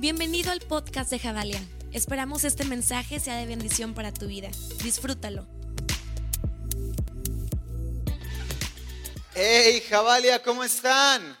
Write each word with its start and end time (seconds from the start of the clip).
Bienvenido 0.00 0.50
al 0.50 0.60
podcast 0.60 1.10
de 1.10 1.18
Javalia. 1.18 1.60
Esperamos 1.92 2.44
este 2.44 2.64
mensaje 2.64 3.20
sea 3.20 3.36
de 3.36 3.44
bendición 3.44 3.92
para 3.92 4.14
tu 4.14 4.28
vida. 4.28 4.48
Disfrútalo. 4.82 5.46
Hey, 9.34 9.82
Javalia, 9.90 10.42
¿cómo 10.42 10.64
están? 10.64 11.38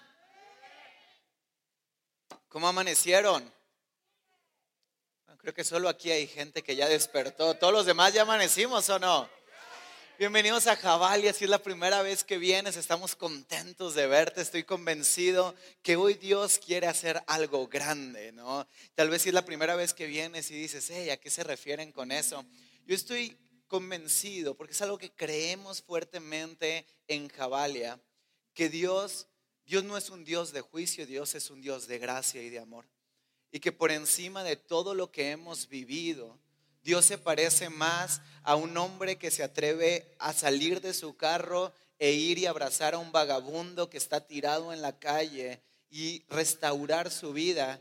¿Cómo 2.50 2.68
amanecieron? 2.68 3.50
Creo 5.38 5.54
que 5.54 5.64
solo 5.64 5.88
aquí 5.88 6.10
hay 6.10 6.26
gente 6.26 6.62
que 6.62 6.76
ya 6.76 6.86
despertó. 6.86 7.54
¿Todos 7.54 7.72
los 7.72 7.86
demás 7.86 8.12
ya 8.12 8.22
amanecimos 8.22 8.90
o 8.90 8.98
no? 8.98 9.26
Bienvenidos 10.20 10.66
a 10.66 10.76
Javalia, 10.76 11.32
si 11.32 11.44
es 11.44 11.50
la 11.50 11.62
primera 11.62 12.02
vez 12.02 12.24
que 12.24 12.36
vienes, 12.36 12.76
estamos 12.76 13.16
contentos 13.16 13.94
de 13.94 14.06
verte, 14.06 14.42
estoy 14.42 14.64
convencido 14.64 15.54
que 15.82 15.96
hoy 15.96 16.12
Dios 16.12 16.58
quiere 16.58 16.88
hacer 16.88 17.22
algo 17.26 17.68
grande, 17.68 18.30
¿no? 18.30 18.68
Tal 18.94 19.08
vez 19.08 19.22
si 19.22 19.30
es 19.30 19.34
la 19.34 19.46
primera 19.46 19.76
vez 19.76 19.94
que 19.94 20.04
vienes 20.04 20.50
y 20.50 20.54
dices, 20.56 20.90
hey, 20.90 21.08
¿a 21.08 21.16
qué 21.16 21.30
se 21.30 21.42
refieren 21.42 21.90
con 21.90 22.12
eso? 22.12 22.44
Yo 22.84 22.94
estoy 22.94 23.34
convencido, 23.66 24.54
porque 24.54 24.74
es 24.74 24.82
algo 24.82 24.98
que 24.98 25.10
creemos 25.10 25.80
fuertemente 25.80 26.84
en 27.08 27.30
Javalia, 27.30 27.98
que 28.52 28.68
Dios, 28.68 29.26
Dios 29.64 29.84
no 29.84 29.96
es 29.96 30.10
un 30.10 30.26
Dios 30.26 30.52
de 30.52 30.60
juicio, 30.60 31.06
Dios 31.06 31.34
es 31.34 31.48
un 31.48 31.62
Dios 31.62 31.86
de 31.86 31.98
gracia 31.98 32.42
y 32.42 32.50
de 32.50 32.58
amor. 32.58 32.84
Y 33.50 33.60
que 33.60 33.72
por 33.72 33.90
encima 33.90 34.44
de 34.44 34.56
todo 34.56 34.92
lo 34.92 35.10
que 35.10 35.30
hemos 35.30 35.66
vivido, 35.66 36.38
Dios 36.82 37.04
se 37.04 37.18
parece 37.18 37.68
más 37.68 38.22
a 38.42 38.56
un 38.56 38.76
hombre 38.76 39.16
que 39.16 39.30
se 39.30 39.42
atreve 39.42 40.14
a 40.18 40.32
salir 40.32 40.80
de 40.80 40.94
su 40.94 41.16
carro 41.16 41.72
e 41.98 42.12
ir 42.12 42.38
y 42.38 42.46
abrazar 42.46 42.94
a 42.94 42.98
un 42.98 43.12
vagabundo 43.12 43.90
que 43.90 43.98
está 43.98 44.26
tirado 44.26 44.72
en 44.72 44.80
la 44.80 44.98
calle 44.98 45.60
y 45.90 46.24
restaurar 46.28 47.10
su 47.10 47.32
vida. 47.34 47.80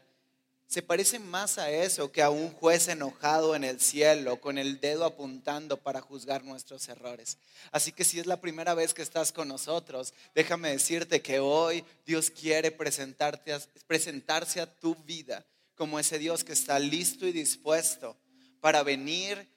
Se 0.67 0.81
parece 0.81 1.17
más 1.17 1.57
a 1.57 1.71
eso 1.71 2.11
que 2.11 2.21
a 2.21 2.29
un 2.29 2.51
juez 2.51 2.89
enojado 2.89 3.55
en 3.55 3.63
el 3.63 3.79
cielo 3.79 4.39
con 4.41 4.57
el 4.57 4.79
dedo 4.81 5.05
apuntando 5.05 5.77
para 5.77 6.01
juzgar 6.01 6.43
nuestros 6.43 6.87
errores. 6.89 7.37
Así 7.71 7.91
que 7.91 8.03
si 8.03 8.19
es 8.19 8.27
la 8.27 8.41
primera 8.41 8.73
vez 8.73 8.93
que 8.93 9.01
estás 9.01 9.31
con 9.31 9.47
nosotros, 9.47 10.13
déjame 10.35 10.69
decirte 10.69 11.21
que 11.21 11.39
hoy 11.39 11.83
Dios 12.05 12.29
quiere 12.29 12.71
presentarte, 12.71 13.57
presentarse 13.87 14.59
a 14.59 14.71
tu 14.71 14.95
vida 14.95 15.45
como 15.75 15.97
ese 15.97 16.19
Dios 16.19 16.43
que 16.43 16.53
está 16.53 16.77
listo 16.77 17.25
y 17.25 17.31
dispuesto 17.31 18.17
para 18.61 18.83
venir, 18.83 19.47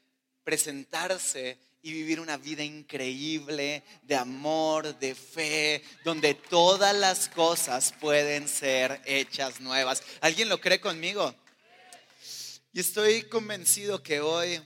presentarse 0.44 1.58
y 1.82 1.92
vivir 1.92 2.20
una 2.20 2.36
vida 2.36 2.62
increíble 2.62 3.82
de 4.02 4.14
amor, 4.14 4.98
de 4.98 5.14
fe, 5.14 5.82
donde 6.04 6.34
todas 6.34 6.94
las 6.94 7.28
cosas 7.28 7.92
pueden 8.00 8.48
ser 8.48 9.00
hechas 9.04 9.60
nuevas. 9.60 10.02
¿Alguien 10.20 10.48
lo 10.48 10.60
cree 10.60 10.80
conmigo? 10.80 11.34
Y 12.72 12.80
estoy 12.80 13.24
convencido 13.24 14.02
que 14.02 14.20
hoy, 14.20 14.62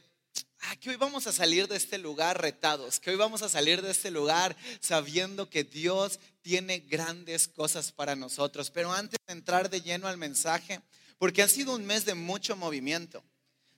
ah, 0.61 0.77
que 0.77 0.91
hoy 0.91 0.97
vamos 0.97 1.27
a 1.27 1.33
salir 1.33 1.67
de 1.69 1.77
este 1.77 1.99
lugar 1.99 2.41
retados, 2.41 3.01
que 3.01 3.11
hoy 3.11 3.17
vamos 3.17 3.43
a 3.43 3.49
salir 3.49 3.81
de 3.81 3.91
este 3.91 4.11
lugar 4.11 4.55
sabiendo 4.81 5.49
que 5.49 5.65
Dios 5.65 6.21
tiene 6.43 6.81
grandes 6.81 7.49
cosas 7.49 7.93
para 7.93 8.15
nosotros. 8.15 8.71
Pero 8.71 8.93
antes 8.93 9.19
de 9.27 9.33
entrar 9.33 9.71
de 9.71 9.81
lleno 9.81 10.07
al 10.07 10.19
mensaje, 10.19 10.81
porque 11.19 11.43
ha 11.43 11.49
sido 11.49 11.75
un 11.75 11.87
mes 11.87 12.05
de 12.05 12.15
mucho 12.15 12.57
movimiento. 12.57 13.25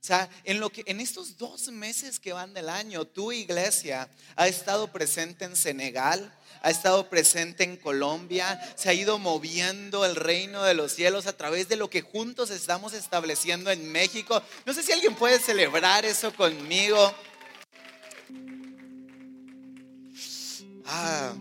O 0.00 0.06
sea, 0.08 0.30
en, 0.44 0.60
lo 0.60 0.70
que, 0.70 0.84
en 0.86 1.00
estos 1.00 1.36
dos 1.36 1.68
meses 1.68 2.18
que 2.20 2.32
van 2.32 2.54
del 2.54 2.68
año, 2.68 3.04
tu 3.04 3.32
iglesia 3.32 4.08
ha 4.36 4.46
estado 4.46 4.92
presente 4.92 5.44
en 5.44 5.56
Senegal, 5.56 6.32
ha 6.62 6.70
estado 6.70 7.08
presente 7.08 7.64
en 7.64 7.76
Colombia, 7.76 8.60
se 8.76 8.88
ha 8.88 8.94
ido 8.94 9.18
moviendo 9.18 10.04
el 10.04 10.16
reino 10.16 10.62
de 10.62 10.74
los 10.74 10.92
cielos 10.92 11.26
a 11.26 11.36
través 11.36 11.68
de 11.68 11.76
lo 11.76 11.90
que 11.90 12.02
juntos 12.02 12.50
estamos 12.50 12.92
estableciendo 12.92 13.70
en 13.70 13.90
México. 13.90 14.40
No 14.64 14.72
sé 14.72 14.82
si 14.82 14.92
alguien 14.92 15.14
puede 15.14 15.40
celebrar 15.40 16.04
eso 16.04 16.32
conmigo. 16.32 17.12
Ah, 20.86 21.34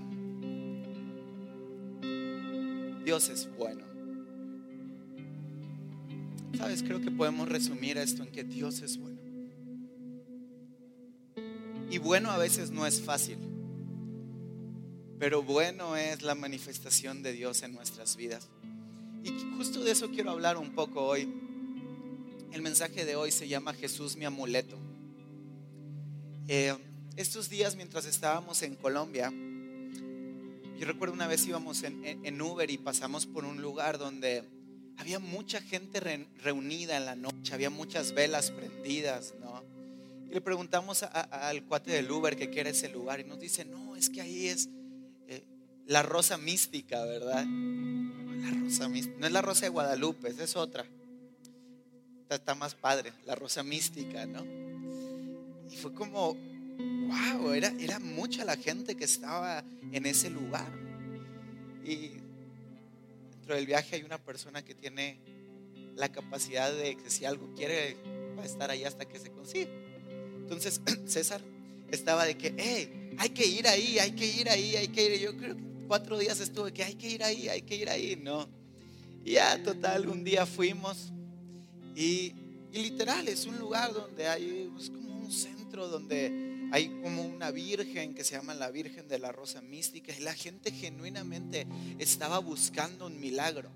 Dios 3.06 3.30
es 3.30 3.50
bueno. 3.56 3.87
Sabes, 6.56 6.84
creo 6.84 7.02
que 7.02 7.12
podemos 7.12 7.50
resumir 7.50 7.98
esto 7.98 8.24
en 8.24 8.32
que 8.32 8.44
Dios 8.44 8.82
es 8.82 8.98
bueno. 8.98 9.18
Y 11.90 12.00
bueno 12.00 12.32
a 12.32 12.38
veces 12.38 12.70
no 12.72 12.86
es 12.86 13.02
fácil, 13.02 13.38
pero 15.20 15.42
bueno 15.42 15.96
es 15.96 16.22
la 16.22 16.36
manifestación 16.36 17.24
de 17.24 17.32
Dios 17.34 17.64
en 17.64 17.74
nuestras 17.74 18.16
vidas. 18.16 18.50
Y 19.24 19.32
justo 19.58 19.84
de 19.84 19.92
eso 19.92 20.10
quiero 20.10 20.32
hablar 20.32 20.58
un 20.58 20.74
poco 20.74 21.06
hoy. 21.06 21.28
El 22.52 22.62
mensaje 22.62 23.06
de 23.06 23.16
hoy 23.16 23.32
se 23.32 23.48
llama 23.48 23.74
Jesús 23.74 24.16
mi 24.16 24.26
amuleto. 24.26 24.78
Eh, 26.48 26.76
estos 27.16 27.50
días 27.50 27.76
mientras 27.76 28.06
estábamos 28.06 28.62
en 28.64 28.76
Colombia, 28.76 29.32
yo 30.78 30.86
recuerdo 30.86 31.14
una 31.14 31.28
vez 31.28 31.46
íbamos 31.48 31.84
en, 31.84 32.04
en 32.04 32.42
Uber 32.42 32.70
y 32.70 32.78
pasamos 32.78 33.26
por 33.26 33.46
un 33.46 33.62
lugar 33.62 33.98
donde 33.98 34.44
había 34.98 35.20
mucha 35.20 35.62
gente 35.62 36.00
reunida 36.44 36.98
en 36.98 37.06
la 37.06 37.16
noche, 37.16 37.54
había 37.54 37.70
muchas 37.70 38.14
velas 38.14 38.52
prendidas, 38.52 39.34
¿no? 39.40 39.64
Y 40.30 40.34
le 40.34 40.42
preguntamos 40.42 41.04
al 41.04 41.64
cuate 41.64 41.92
del 41.92 42.12
Uber 42.12 42.36
que 42.36 42.50
quiere 42.50 42.72
ese 42.72 42.90
lugar 42.90 43.20
y 43.20 43.24
nos 43.24 43.40
dice, 43.40 43.64
no, 43.64 43.96
es 43.96 44.10
que 44.10 44.22
ahí 44.22 44.48
es 44.48 44.68
eh, 45.28 45.44
la 45.86 46.04
rosa 46.04 46.38
mística, 46.38 47.06
¿verdad? 47.06 47.46
La 47.46 48.52
rosa 48.52 48.90
mística, 48.90 49.18
no 49.20 49.28
es 49.28 49.32
la 49.32 49.42
rosa 49.42 49.62
de 49.62 49.70
Guadalupe, 49.70 50.30
es 50.38 50.56
otra. 50.56 50.86
Está, 52.30 52.56
más 52.56 52.76
padre, 52.76 53.14
la 53.26 53.36
rosa 53.36 53.64
mística, 53.64 54.26
¿no? 54.26 54.44
Y 55.72 55.78
fue 55.78 55.94
como, 55.94 56.34
wow, 56.34 57.54
era, 57.54 57.74
era 57.80 58.00
mucha 58.00 58.44
la 58.44 58.58
gente 58.58 58.96
que 58.96 59.06
estaba 59.06 59.64
en 59.94 60.06
ese 60.06 60.30
lugar. 60.30 60.70
Y 61.86 62.27
del 63.56 63.66
viaje 63.66 63.96
hay 63.96 64.04
una 64.04 64.18
persona 64.18 64.64
que 64.64 64.76
tiene 64.76 65.20
la 65.96 66.12
capacidad 66.12 66.72
de 66.72 66.96
que 66.96 67.10
si 67.10 67.26
algo 67.26 67.54
quiere 67.56 67.98
va 68.38 68.44
a 68.44 68.46
estar 68.46 68.70
ahí 68.70 68.84
hasta 68.84 69.06
que 69.06 69.20
se 69.20 69.32
consiga. 69.32 69.70
Entonces 70.38 70.82
César 71.06 71.42
estaba 71.92 72.26
de 72.26 72.38
que, 72.38 72.54
hey, 72.58 73.16
hay 73.18 73.30
que 73.30 73.46
ir 73.46 73.68
ahí, 73.68 74.00
hay 74.00 74.12
que 74.12 74.26
ir 74.26 74.50
ahí, 74.50 74.76
hay 74.76 74.88
que 74.90 75.16
ir. 75.16 75.20
Yo 75.20 75.36
creo 75.38 75.56
que 75.56 75.64
cuatro 75.88 76.18
días 76.18 76.40
estuve 76.40 76.72
que 76.72 76.84
hay 76.84 76.96
que 76.96 77.10
ir 77.10 77.24
ahí, 77.24 77.50
hay 77.50 77.62
que 77.62 77.76
ir 77.76 77.90
ahí, 77.90 78.16
¿no? 78.16 78.48
Y 79.24 79.34
ya, 79.34 79.62
total, 79.64 80.08
un 80.08 80.24
día 80.24 80.46
fuimos 80.46 81.12
y, 81.96 82.34
y 82.72 82.84
literal 82.84 83.28
es 83.28 83.46
un 83.46 83.58
lugar 83.58 83.92
donde 83.94 84.28
hay, 84.28 84.72
es 84.80 84.90
como 84.90 85.20
un 85.20 85.32
centro 85.32 85.88
donde 85.88 86.47
hay 86.72 86.90
como 87.02 87.24
una 87.24 87.52
virgen 87.52 88.14
que 88.14 88.24
se 88.24 88.36
llama 88.36 88.54
la 88.54 88.72
Virgen 88.72 89.08
de 89.08 89.20
la 89.20 89.32
Rosa 89.32 89.62
Mística 89.62 90.14
y 90.16 90.22
la 90.22 90.34
gente 90.34 90.72
genuinamente 90.72 91.68
estaba 92.00 92.40
buscando 92.40 93.08
un 93.08 93.20
milagro. 93.20 93.70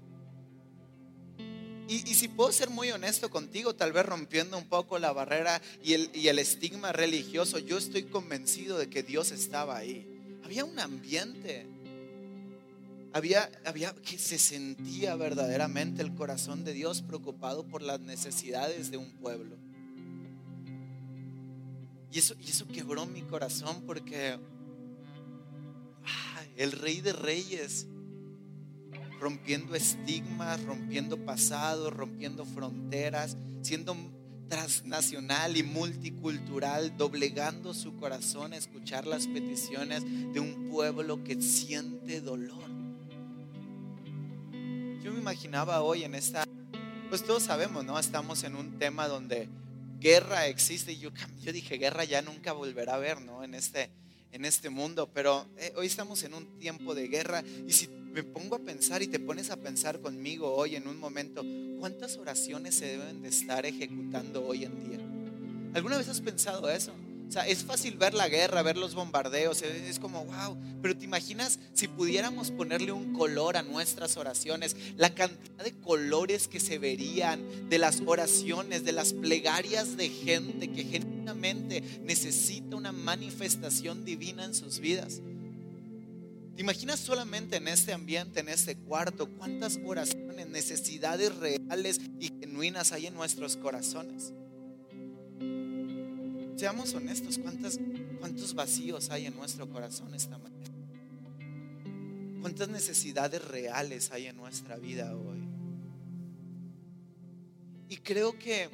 Y, 1.87 1.99
si 2.13 2.29
puedo 2.29 2.53
ser 2.53 2.69
muy 2.69 2.89
honesto 2.89 3.29
contigo, 3.29 3.75
tal 3.75 3.91
vez 3.91 4.05
rompiendo 4.05 4.57
un 4.57 4.69
poco 4.69 4.97
la 4.97 5.11
barrera 5.11 5.61
y 5.83 5.91
el, 5.91 6.09
y 6.13 6.29
el 6.29 6.39
estigma 6.39 6.93
religioso, 6.93 7.59
yo 7.59 7.77
estoy 7.77 8.03
convencido 8.03 8.77
de 8.77 8.89
que 8.89 9.03
Dios 9.03 9.31
estaba 9.31 9.75
ahí. 9.75 10.07
Había 10.41 10.63
un 10.63 10.79
ambiente. 10.79 11.67
Había, 13.11 13.51
había 13.65 13.93
que 13.93 14.17
se 14.17 14.39
sentía 14.39 15.15
verdaderamente 15.15 16.01
el 16.01 16.15
corazón 16.15 16.63
de 16.63 16.71
Dios 16.71 17.01
preocupado 17.01 17.65
por 17.65 17.81
las 17.81 17.99
necesidades 17.99 18.89
de 18.89 18.95
un 18.95 19.11
pueblo. 19.17 19.57
Y 22.11 22.19
eso, 22.19 22.35
y 22.39 22.49
eso 22.49 22.67
quebró 22.67 23.05
mi 23.05 23.21
corazón 23.21 23.83
porque 23.85 24.37
el 26.57 26.71
rey 26.73 27.01
de 27.01 27.13
reyes, 27.13 27.87
rompiendo 29.19 29.75
estigmas, 29.75 30.61
rompiendo 30.63 31.17
pasados, 31.23 31.93
rompiendo 31.93 32.45
fronteras, 32.45 33.37
siendo 33.61 33.95
transnacional 34.49 35.55
y 35.55 35.63
multicultural, 35.63 36.97
doblegando 36.97 37.73
su 37.73 37.95
corazón 37.95 38.51
a 38.51 38.57
escuchar 38.57 39.07
las 39.07 39.27
peticiones 39.27 40.03
de 40.03 40.39
un 40.41 40.67
pueblo 40.69 41.23
que 41.23 41.41
siente 41.41 42.19
dolor. 42.19 42.69
Yo 45.01 45.13
me 45.13 45.19
imaginaba 45.19 45.81
hoy 45.81 46.03
en 46.03 46.15
esta, 46.15 46.43
pues 47.09 47.23
todos 47.23 47.43
sabemos, 47.43 47.85
¿no? 47.85 47.97
Estamos 47.97 48.43
en 48.43 48.55
un 48.55 48.77
tema 48.77 49.07
donde 49.07 49.47
guerra 50.01 50.47
existe. 50.47 50.91
Y 50.93 50.97
yo, 50.97 51.11
yo 51.41 51.53
dije, 51.53 51.77
guerra 51.77 52.03
ya 52.03 52.21
nunca 52.21 52.51
volverá 52.51 52.95
a 52.95 52.99
ver, 52.99 53.21
¿no? 53.21 53.43
En 53.43 53.53
este, 53.53 53.89
en 54.33 54.43
este 54.43 54.69
mundo. 54.69 55.09
Pero 55.13 55.47
eh, 55.57 55.71
hoy 55.77 55.87
estamos 55.87 56.23
en 56.23 56.33
un 56.33 56.57
tiempo 56.57 56.93
de 56.93 57.07
guerra. 57.07 57.43
Y 57.65 57.71
si 57.71 57.87
me 57.87 58.23
pongo 58.23 58.55
a 58.55 58.59
pensar 58.59 59.01
y 59.01 59.07
te 59.07 59.19
pones 59.19 59.49
a 59.51 59.57
pensar 59.57 60.01
conmigo 60.01 60.53
hoy 60.53 60.75
en 60.75 60.87
un 60.87 60.99
momento, 60.99 61.45
¿cuántas 61.79 62.17
oraciones 62.17 62.75
se 62.75 62.87
deben 62.87 63.21
de 63.21 63.29
estar 63.29 63.65
ejecutando 63.65 64.45
hoy 64.45 64.65
en 64.65 64.89
día? 64.89 64.99
¿Alguna 65.73 65.97
vez 65.97 66.09
has 66.09 66.19
pensado 66.19 66.69
eso? 66.69 66.93
O 67.31 67.33
sea, 67.33 67.47
es 67.47 67.63
fácil 67.63 67.95
ver 67.95 68.13
la 68.13 68.27
guerra, 68.27 68.61
ver 68.61 68.75
los 68.75 68.93
bombardeos, 68.93 69.61
es 69.61 69.99
como, 69.99 70.25
wow, 70.25 70.57
pero 70.81 70.97
te 70.97 71.05
imaginas 71.05 71.59
si 71.73 71.87
pudiéramos 71.87 72.51
ponerle 72.51 72.91
un 72.91 73.13
color 73.13 73.55
a 73.55 73.63
nuestras 73.63 74.17
oraciones, 74.17 74.75
la 74.97 75.15
cantidad 75.15 75.63
de 75.63 75.71
colores 75.79 76.49
que 76.49 76.59
se 76.59 76.77
verían 76.77 77.69
de 77.69 77.77
las 77.77 78.03
oraciones, 78.05 78.83
de 78.83 78.91
las 78.91 79.13
plegarias 79.13 79.95
de 79.95 80.09
gente 80.09 80.73
que 80.73 80.83
genuinamente 80.83 81.81
necesita 82.03 82.75
una 82.75 82.91
manifestación 82.91 84.03
divina 84.03 84.43
en 84.43 84.53
sus 84.53 84.79
vidas. 84.79 85.21
¿Te 86.53 86.61
imaginas 86.61 86.99
solamente 86.99 87.55
en 87.55 87.69
este 87.69 87.93
ambiente, 87.93 88.41
en 88.41 88.49
este 88.49 88.75
cuarto, 88.75 89.29
cuántas 89.37 89.79
oraciones, 89.85 90.49
necesidades 90.49 91.33
reales 91.37 92.01
y 92.19 92.27
genuinas 92.41 92.91
hay 92.91 93.05
en 93.05 93.13
nuestros 93.13 93.55
corazones? 93.55 94.33
Seamos 96.61 96.93
honestos, 96.93 97.39
¿cuántas, 97.39 97.79
¿cuántos 98.19 98.53
vacíos 98.53 99.09
hay 99.09 99.25
en 99.25 99.35
nuestro 99.35 99.67
corazón 99.67 100.13
esta 100.13 100.37
mañana? 100.37 100.75
¿Cuántas 102.39 102.69
necesidades 102.69 103.43
reales 103.43 104.11
hay 104.11 104.27
en 104.27 104.37
nuestra 104.37 104.77
vida 104.77 105.15
hoy? 105.15 105.39
Y 107.89 107.97
creo 107.97 108.37
que, 108.37 108.69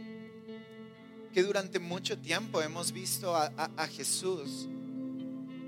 que 1.34 1.44
durante 1.44 1.80
mucho 1.80 2.18
tiempo 2.18 2.62
hemos 2.62 2.92
visto 2.92 3.34
a, 3.34 3.46
a 3.56 3.88
Jesús 3.88 4.68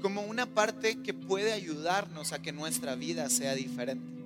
como 0.02 0.22
una 0.24 0.46
parte 0.46 1.02
que 1.02 1.14
puede 1.14 1.54
ayudarnos 1.54 2.34
a 2.34 2.42
que 2.42 2.52
nuestra 2.52 2.96
vida 2.96 3.30
sea 3.30 3.56
diferente. 3.56 4.22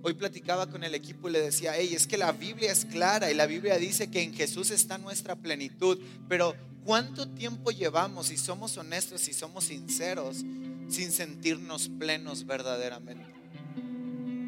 Hoy 0.00 0.14
platicaba 0.14 0.70
con 0.70 0.82
el 0.82 0.94
equipo 0.94 1.28
y 1.28 1.32
le 1.32 1.42
decía, 1.42 1.74
hey, 1.76 1.92
es 1.92 2.06
que 2.06 2.16
la 2.16 2.32
Biblia 2.32 2.72
es 2.72 2.86
clara 2.86 3.30
y 3.30 3.34
la 3.34 3.44
Biblia 3.44 3.76
dice 3.76 4.10
que 4.10 4.22
en 4.22 4.32
Jesús 4.32 4.70
está 4.70 4.96
nuestra 4.96 5.36
plenitud, 5.36 6.00
pero 6.26 6.56
¿cuánto 6.84 7.28
tiempo 7.28 7.70
llevamos, 7.70 8.28
si 8.28 8.36
somos 8.36 8.76
honestos, 8.76 9.20
si 9.20 9.32
somos 9.32 9.64
sinceros, 9.64 10.44
sin 10.88 11.12
sentirnos 11.12 11.88
plenos 11.88 12.46
verdaderamente? 12.46 13.24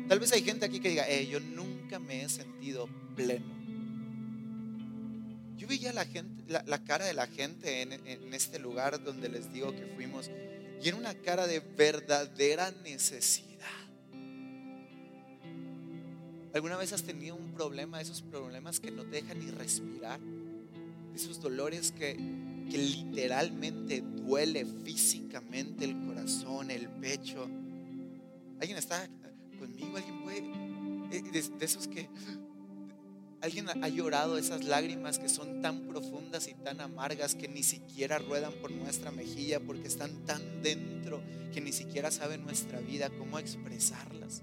Tal 0.09 0.21
vez 0.21 0.33
hay 0.33 0.43
gente 0.43 0.67
aquí 0.67 0.81
que 0.81 0.91
diga, 0.91 1.05
hey, 1.09 1.29
yo 1.31 1.41
nunca 1.41 1.99
me 1.99 2.23
he 2.23 2.29
sentido 2.29 2.89
pleno. 3.17 3.55
Yo 5.57 5.67
veía 5.67 5.93
la, 5.93 6.05
gente, 6.05 6.45
la, 6.67 6.85
cara 6.85 7.07
de 7.07 7.15
la 7.15 7.27
gente 7.27 7.83
en, 7.83 7.93
en 7.93 8.35
este 8.35 8.59
lugar 8.59 9.03
donde 9.03 9.29
les 9.29 9.53
digo 9.53 9.75
que 9.75 9.87
fuimos 9.95 10.31
y 10.83 10.89
era 10.89 10.99
una 10.99 11.15
cara 11.15 11.47
de 11.47 11.61
verdadera 11.61 12.71
necesidad. 12.83 13.55
¿Alguna 16.53 16.77
vez 16.77 16.93
has 16.93 17.03
tenido 17.03 17.35
un 17.35 17.53
problema, 17.53 18.01
esos 18.01 18.21
problemas 18.21 18.79
que 18.79 18.91
no 18.91 19.05
te 19.05 19.23
dejan 19.23 19.39
ni 19.39 19.51
respirar? 19.51 20.21
Esos 21.15 21.41
dolores 21.41 21.93
que, 21.93 22.17
que 22.71 22.79
literalmente 22.79 24.01
duele 24.01 24.65
físicamente 24.65 25.85
el 25.85 25.97
corazón, 26.07 26.71
el 26.71 26.89
pecho. 26.89 27.49
¿Alguien 28.61 28.79
está 28.79 29.09
conmigo? 29.59 29.97
¿Alguien 29.97 30.23
puede? 30.23 31.17
Eh, 31.17 31.23
de, 31.31 31.65
esos 31.65 31.87
que 31.87 32.09
Alguien 33.45 33.69
ha 33.69 33.89
llorado 33.89 34.39
esas 34.39 34.65
lágrimas 34.65 35.19
que 35.19 35.29
son 35.29 35.61
tan 35.61 35.83
profundas 35.87 36.49
y 36.49 36.55
tan 36.55 36.81
amargas 36.81 37.35
que 37.35 37.47
ni 37.47 37.63
siquiera 37.63 38.19
ruedan 38.19 38.55
por 38.55 38.71
nuestra 38.71 39.11
mejilla 39.11 39.61
porque 39.61 39.87
están 39.87 40.25
tan 40.25 40.63
dentro 40.63 41.21
que 41.53 41.61
ni 41.61 41.71
siquiera 41.71 42.11
sabe 42.11 42.39
nuestra 42.39 42.81
vida 42.81 43.11
cómo 43.11 43.39
expresarlas. 43.39 44.43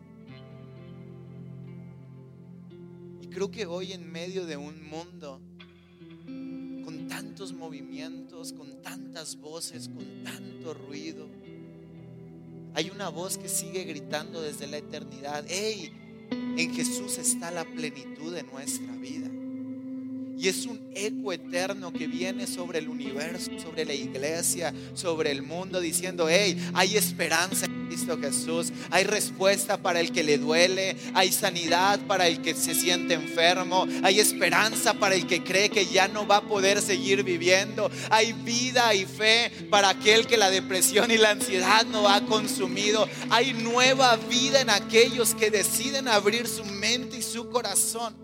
creo 3.32 3.50
que 3.50 3.66
hoy 3.66 3.94
en 3.94 4.12
medio 4.12 4.46
de 4.46 4.58
un 4.58 4.88
mundo 4.88 5.42
tantos 7.42 7.58
movimientos, 7.58 8.54
con 8.54 8.84
tantas 8.84 9.36
voces, 9.36 9.90
con 9.90 10.06
tanto 10.24 10.76
ruido, 10.76 11.28
hay 12.76 12.92
una 12.92 13.10
voz 13.10 13.40
que 13.40 13.50
sigue 13.50 13.84
gritando 13.84 14.44
desde 14.44 14.68
la 14.68 14.78
eternidad, 14.78 15.44
hey, 15.48 15.92
en 16.30 16.72
Jesús 16.72 17.18
está 17.18 17.50
la 17.50 17.66
plenitud 17.66 18.32
de 18.32 18.44
nuestra 18.44 18.96
vida. 18.96 19.28
Y 20.38 20.50
es 20.50 20.68
un 20.68 20.92
eco 20.94 21.34
eterno 21.34 21.92
que 21.92 22.06
viene 22.06 22.46
sobre 22.46 22.78
el 22.78 22.88
universo, 22.88 23.50
sobre 23.60 23.86
la 23.86 23.96
iglesia, 23.96 24.72
sobre 24.94 25.32
el 25.32 25.42
mundo, 25.42 25.80
diciendo, 25.80 26.30
hey, 26.30 26.56
hay 26.76 26.96
esperanza 26.96 27.66
Cristo 27.92 28.18
Jesús, 28.18 28.72
hay 28.90 29.04
respuesta 29.04 29.76
para 29.76 30.00
el 30.00 30.14
que 30.14 30.24
le 30.24 30.38
duele, 30.38 30.96
hay 31.14 31.30
sanidad 31.30 32.00
para 32.08 32.26
el 32.30 32.42
que 32.42 32.54
se 32.54 32.74
siente 32.74 33.16
enfermo, 33.16 33.86
hay 34.02 34.22
esperanza 34.22 34.94
para 34.94 35.14
el 35.14 35.28
que 35.28 35.44
cree 35.44 35.70
que 35.70 35.86
ya 35.86 36.08
no 36.08 36.26
va 36.26 36.38
a 36.38 36.42
poder 36.48 36.82
seguir 36.82 37.22
viviendo, 37.24 37.92
hay 38.10 38.32
vida 38.32 38.96
y 38.96 39.04
fe 39.04 39.52
para 39.70 39.90
aquel 39.90 40.26
que 40.26 40.38
la 40.38 40.50
depresión 40.50 41.12
y 41.12 41.18
la 41.18 41.32
ansiedad 41.32 41.86
no 41.86 42.08
ha 42.08 42.22
consumido, 42.22 43.10
hay 43.30 43.52
nueva 43.56 44.16
vida 44.16 44.62
en 44.62 44.70
aquellos 44.70 45.36
que 45.36 45.52
deciden 45.52 46.08
abrir 46.08 46.48
su 46.48 46.64
mente 46.64 47.18
y 47.18 47.22
su 47.22 47.50
corazón 47.50 48.16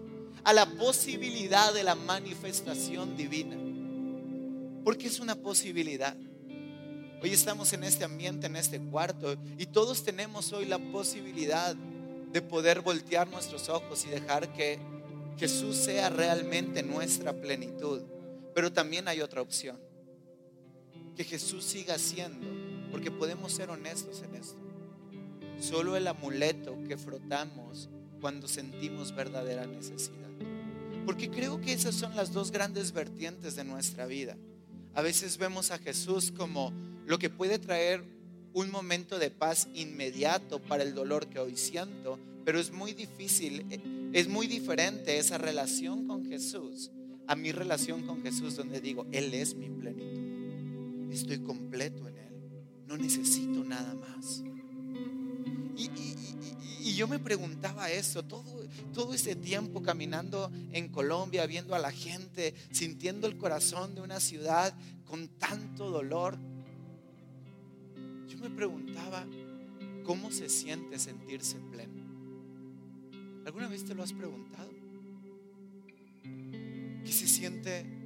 a 0.45 0.53
la 0.53 0.65
posibilidad 0.65 1.73
de 1.73 1.83
la 1.83 1.95
manifestación 1.95 3.17
divina. 3.17 3.57
Porque 4.85 5.07
es 5.07 5.19
una 5.19 5.35
posibilidad. 5.35 6.15
Hoy 7.19 7.31
estamos 7.31 7.73
en 7.73 7.83
este 7.83 8.03
ambiente, 8.03 8.45
en 8.45 8.55
este 8.55 8.79
cuarto, 8.79 9.35
y 9.57 9.65
todos 9.65 10.03
tenemos 10.03 10.53
hoy 10.53 10.65
la 10.65 10.77
posibilidad 10.77 11.75
de 11.75 12.41
poder 12.43 12.81
voltear 12.81 13.27
nuestros 13.27 13.69
ojos 13.69 14.05
y 14.05 14.09
dejar 14.09 14.53
que 14.53 14.77
Jesús 15.39 15.77
sea 15.77 16.09
realmente 16.09 16.83
nuestra 16.83 17.33
plenitud. 17.33 18.03
Pero 18.53 18.71
también 18.71 19.07
hay 19.07 19.21
otra 19.21 19.41
opción. 19.41 19.79
Que 21.15 21.23
Jesús 21.23 21.63
siga 21.63 21.97
siendo, 21.97 22.45
porque 22.91 23.09
podemos 23.09 23.51
ser 23.51 23.71
honestos 23.71 24.21
en 24.21 24.35
esto. 24.35 24.59
Solo 25.59 25.95
el 25.95 26.05
amuleto 26.05 26.77
que 26.87 26.97
frotamos 26.97 27.89
cuando 28.21 28.47
sentimos 28.47 29.15
verdadera 29.15 29.65
necesidad. 29.65 30.29
Porque 31.03 31.31
creo 31.31 31.59
que 31.61 31.73
esas 31.73 31.95
son 31.95 32.15
las 32.15 32.31
dos 32.31 32.51
grandes 32.51 32.91
vertientes 32.91 33.55
de 33.55 33.63
nuestra 33.63 34.05
vida. 34.05 34.37
A 34.93 35.01
veces 35.01 35.39
vemos 35.39 35.71
a 35.71 35.79
Jesús 35.79 36.31
como 36.31 36.73
lo 37.07 37.17
que 37.17 37.31
puede 37.31 37.57
traer 37.57 38.03
un 38.53 38.69
momento 38.69 39.17
de 39.17 39.31
paz 39.31 39.67
inmediato 39.73 40.61
para 40.61 40.83
el 40.83 40.93
dolor 40.93 41.27
que 41.27 41.39
hoy 41.39 41.57
siento, 41.57 42.19
pero 42.45 42.59
es 42.59 42.71
muy 42.71 42.93
difícil, 42.93 43.65
es 44.13 44.27
muy 44.27 44.45
diferente 44.45 45.17
esa 45.17 45.39
relación 45.39 46.05
con 46.05 46.25
Jesús 46.25 46.91
a 47.27 47.35
mi 47.35 47.51
relación 47.51 48.03
con 48.03 48.23
Jesús 48.23 48.55
donde 48.55 48.79
digo, 48.79 49.05
Él 49.11 49.33
es 49.33 49.53
mi 49.53 49.69
plenitud, 49.69 51.11
estoy 51.11 51.39
completo 51.39 52.07
en 52.07 52.17
Él, 52.17 52.33
no 52.87 52.97
necesito 52.97 53.63
nada 53.63 53.93
más. 53.95 54.43
Y, 55.75 55.91
yo 56.95 57.07
me 57.07 57.19
preguntaba 57.19 57.91
eso 57.91 58.23
todo, 58.23 58.65
todo 58.91 59.13
ese 59.13 59.35
tiempo 59.35 59.83
caminando 59.83 60.51
en 60.71 60.87
Colombia, 60.87 61.45
viendo 61.45 61.75
a 61.75 61.79
la 61.79 61.91
gente, 61.91 62.55
sintiendo 62.71 63.27
el 63.27 63.37
corazón 63.37 63.93
de 63.93 64.01
una 64.01 64.19
ciudad 64.19 64.73
con 65.05 65.27
tanto 65.27 65.91
dolor. 65.91 66.39
Me 68.41 68.49
preguntaba, 68.49 69.25
¿cómo 70.03 70.31
se 70.31 70.49
siente 70.49 70.99
sentirse 70.99 71.57
pleno? 71.71 72.05
¿Alguna 73.45 73.67
vez 73.67 73.85
te 73.85 73.95
lo 73.95 74.03
has 74.03 74.13
preguntado? 74.13 74.71
¿Qué 77.03 77.11
se 77.11 77.27
siente? 77.27 77.97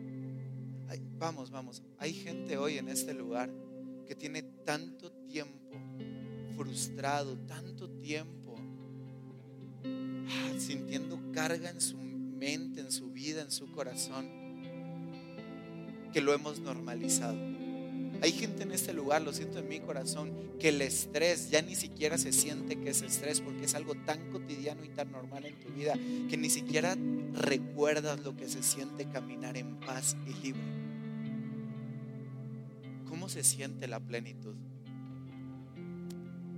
vamos, 1.21 1.51
vamos, 1.51 1.83
hay 1.99 2.13
gente 2.13 2.57
hoy 2.57 2.79
en 2.79 2.89
este 2.89 3.13
lugar 3.13 3.47
que 4.07 4.15
tiene 4.15 4.41
tanto 4.41 5.11
tiempo 5.11 5.77
frustrado, 6.57 7.37
tanto 7.45 7.87
tiempo 7.89 8.55
ah, 9.85 10.53
sintiendo 10.57 11.19
carga 11.31 11.69
en 11.69 11.79
su 11.79 11.97
mente, 11.97 12.81
en 12.81 12.91
su 12.91 13.11
vida, 13.11 13.43
en 13.43 13.51
su 13.51 13.71
corazón, 13.71 14.27
que 16.11 16.21
lo 16.21 16.33
hemos 16.33 16.59
normalizado. 16.59 17.37
Hay 18.21 18.33
gente 18.33 18.61
en 18.63 18.71
este 18.71 18.93
lugar, 18.93 19.23
lo 19.23 19.33
siento 19.33 19.57
en 19.57 19.67
mi 19.67 19.79
corazón, 19.79 20.31
que 20.59 20.69
el 20.69 20.81
estrés 20.83 21.49
ya 21.49 21.63
ni 21.63 21.75
siquiera 21.75 22.19
se 22.19 22.31
siente 22.31 22.79
que 22.79 22.91
es 22.91 23.01
estrés 23.01 23.41
porque 23.41 23.65
es 23.65 23.73
algo 23.73 23.95
tan 23.95 24.31
cotidiano 24.31 24.85
y 24.85 24.89
tan 24.89 25.11
normal 25.11 25.45
en 25.45 25.59
tu 25.59 25.69
vida 25.69 25.95
que 26.29 26.37
ni 26.37 26.51
siquiera 26.51 26.95
recuerdas 27.33 28.19
lo 28.19 28.37
que 28.37 28.47
se 28.47 28.61
siente 28.61 29.05
caminar 29.05 29.57
en 29.57 29.79
paz 29.79 30.15
y 30.27 30.33
libre. 30.45 30.61
¿Cómo 33.09 33.27
se 33.27 33.43
siente 33.43 33.87
la 33.87 33.99
plenitud? 33.99 34.55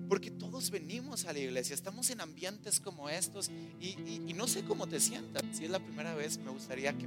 Porque 0.09 0.31
todos 0.31 0.69
venimos 0.69 1.25
a 1.25 1.31
la 1.31 1.39
iglesia, 1.39 1.73
estamos 1.73 2.09
en 2.09 2.19
ambientes 2.19 2.81
como 2.81 3.09
estos 3.09 3.49
y, 3.79 3.95
no 4.35 4.47
sé 4.47 4.65
cómo 4.65 4.85
te 4.85 4.99
sientas. 4.99 5.43
Si 5.53 5.63
es 5.63 5.71
la 5.71 5.79
primera 5.79 6.13
vez, 6.13 6.39
me 6.39 6.51
gustaría 6.51 6.91
que 6.91 7.05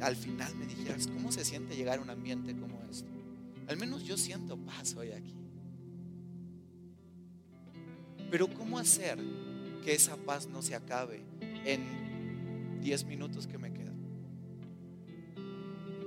al 0.00 0.16
final 0.16 0.52
me 0.56 0.66
dijeras 0.66 1.06
cómo 1.06 1.30
se 1.30 1.44
siente 1.44 1.76
llegar 1.76 2.00
a 2.00 2.02
un 2.02 2.10
ambiente 2.10 2.56
como 2.56 2.82
este. 2.90 3.13
Al 3.66 3.76
menos 3.76 4.04
yo 4.04 4.16
siento 4.16 4.56
paz 4.56 4.94
hoy 4.94 5.12
aquí. 5.12 5.34
Pero 8.30 8.52
¿cómo 8.52 8.78
hacer 8.78 9.18
que 9.84 9.94
esa 9.94 10.16
paz 10.16 10.46
no 10.46 10.62
se 10.62 10.74
acabe 10.74 11.22
en 11.64 12.80
10 12.80 13.04
minutos 13.04 13.46
que 13.46 13.58
me 13.58 13.72
quedan? 13.72 13.94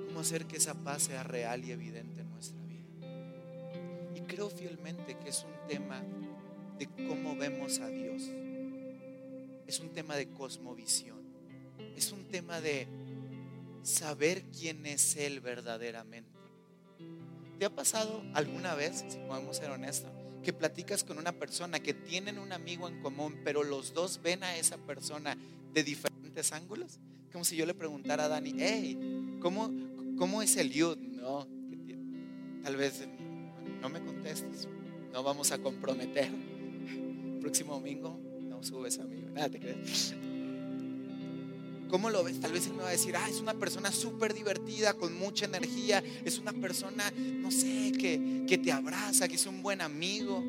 ¿Cómo 0.08 0.20
hacer 0.20 0.46
que 0.46 0.58
esa 0.58 0.74
paz 0.74 1.04
sea 1.04 1.24
real 1.24 1.64
y 1.64 1.72
evidente 1.72 2.18
creo 4.28 4.50
fielmente 4.50 5.18
que 5.18 5.30
es 5.30 5.44
un 5.44 5.68
tema 5.68 6.04
de 6.78 6.88
cómo 7.08 7.36
vemos 7.36 7.80
a 7.80 7.88
Dios. 7.88 8.22
Es 9.66 9.80
un 9.80 9.90
tema 9.90 10.16
de 10.16 10.30
cosmovisión. 10.30 11.18
Es 11.96 12.12
un 12.12 12.28
tema 12.28 12.62
de 12.62 12.88
saber 13.82 14.44
quién 14.52 14.86
es 14.86 15.16
Él 15.16 15.40
verdaderamente. 15.40 16.37
¿Te 17.58 17.66
ha 17.66 17.70
pasado 17.70 18.24
alguna 18.34 18.76
vez, 18.76 19.04
si 19.08 19.18
podemos 19.28 19.58
ser 19.58 19.72
honestos, 19.72 20.12
que 20.44 20.54
platicas 20.54 21.04
con 21.04 21.18
una 21.18 21.32
persona 21.32 21.80
que 21.80 21.94
tienen 21.94 22.38
un 22.38 22.52
amigo 22.52 22.88
en 22.88 23.02
común, 23.02 23.40
pero 23.44 23.64
los 23.64 23.94
dos 23.94 24.22
ven 24.22 24.44
a 24.44 24.56
esa 24.58 24.78
persona 24.78 25.36
de 25.74 25.84
diferentes 25.84 26.54
ángulos? 26.54 27.00
Como 27.32 27.44
si 27.44 27.56
yo 27.56 27.66
le 27.66 27.74
preguntara 27.74 28.26
a 28.26 28.28
Dani, 28.28 28.54
hey, 28.58 29.38
¿cómo, 29.42 29.72
cómo 30.18 30.42
es 30.42 30.56
el 30.58 30.72
yud? 30.72 30.98
No, 30.98 31.48
tal 32.64 32.76
vez 32.76 33.08
no 33.82 33.90
me 33.90 34.04
contestes, 34.04 34.68
no 35.12 35.24
vamos 35.24 35.52
a 35.52 35.58
comprometer. 35.58 36.30
próximo 37.42 37.74
domingo 37.74 38.20
no 38.42 38.64
subes 38.64 39.00
amigo, 39.00 39.30
nada 39.32 39.50
te 39.50 39.60
crees. 39.60 40.14
¿Cómo 41.90 42.10
lo 42.10 42.24
ves? 42.24 42.40
Tal 42.40 42.52
vez 42.52 42.68
él 42.68 42.74
me 42.74 42.84
va 42.84 42.90
a 42.90 42.92
decir, 42.92 43.16
ah, 43.16 43.30
es 43.30 43.40
una 43.40 43.54
persona 43.54 43.92
súper 43.92 44.34
divertida, 44.34 44.94
con 44.94 45.18
mucha 45.18 45.46
energía, 45.46 46.04
es 46.26 46.38
una 46.38 46.54
persona, 46.54 47.12
no 47.12 47.50
sé, 47.50 47.94
que, 47.94 48.46
que 48.48 48.58
te 48.58 48.72
abraza, 48.72 49.28
que 49.28 49.36
es 49.36 49.46
un 49.46 49.62
buen 49.62 49.82
amigo. 49.82 50.44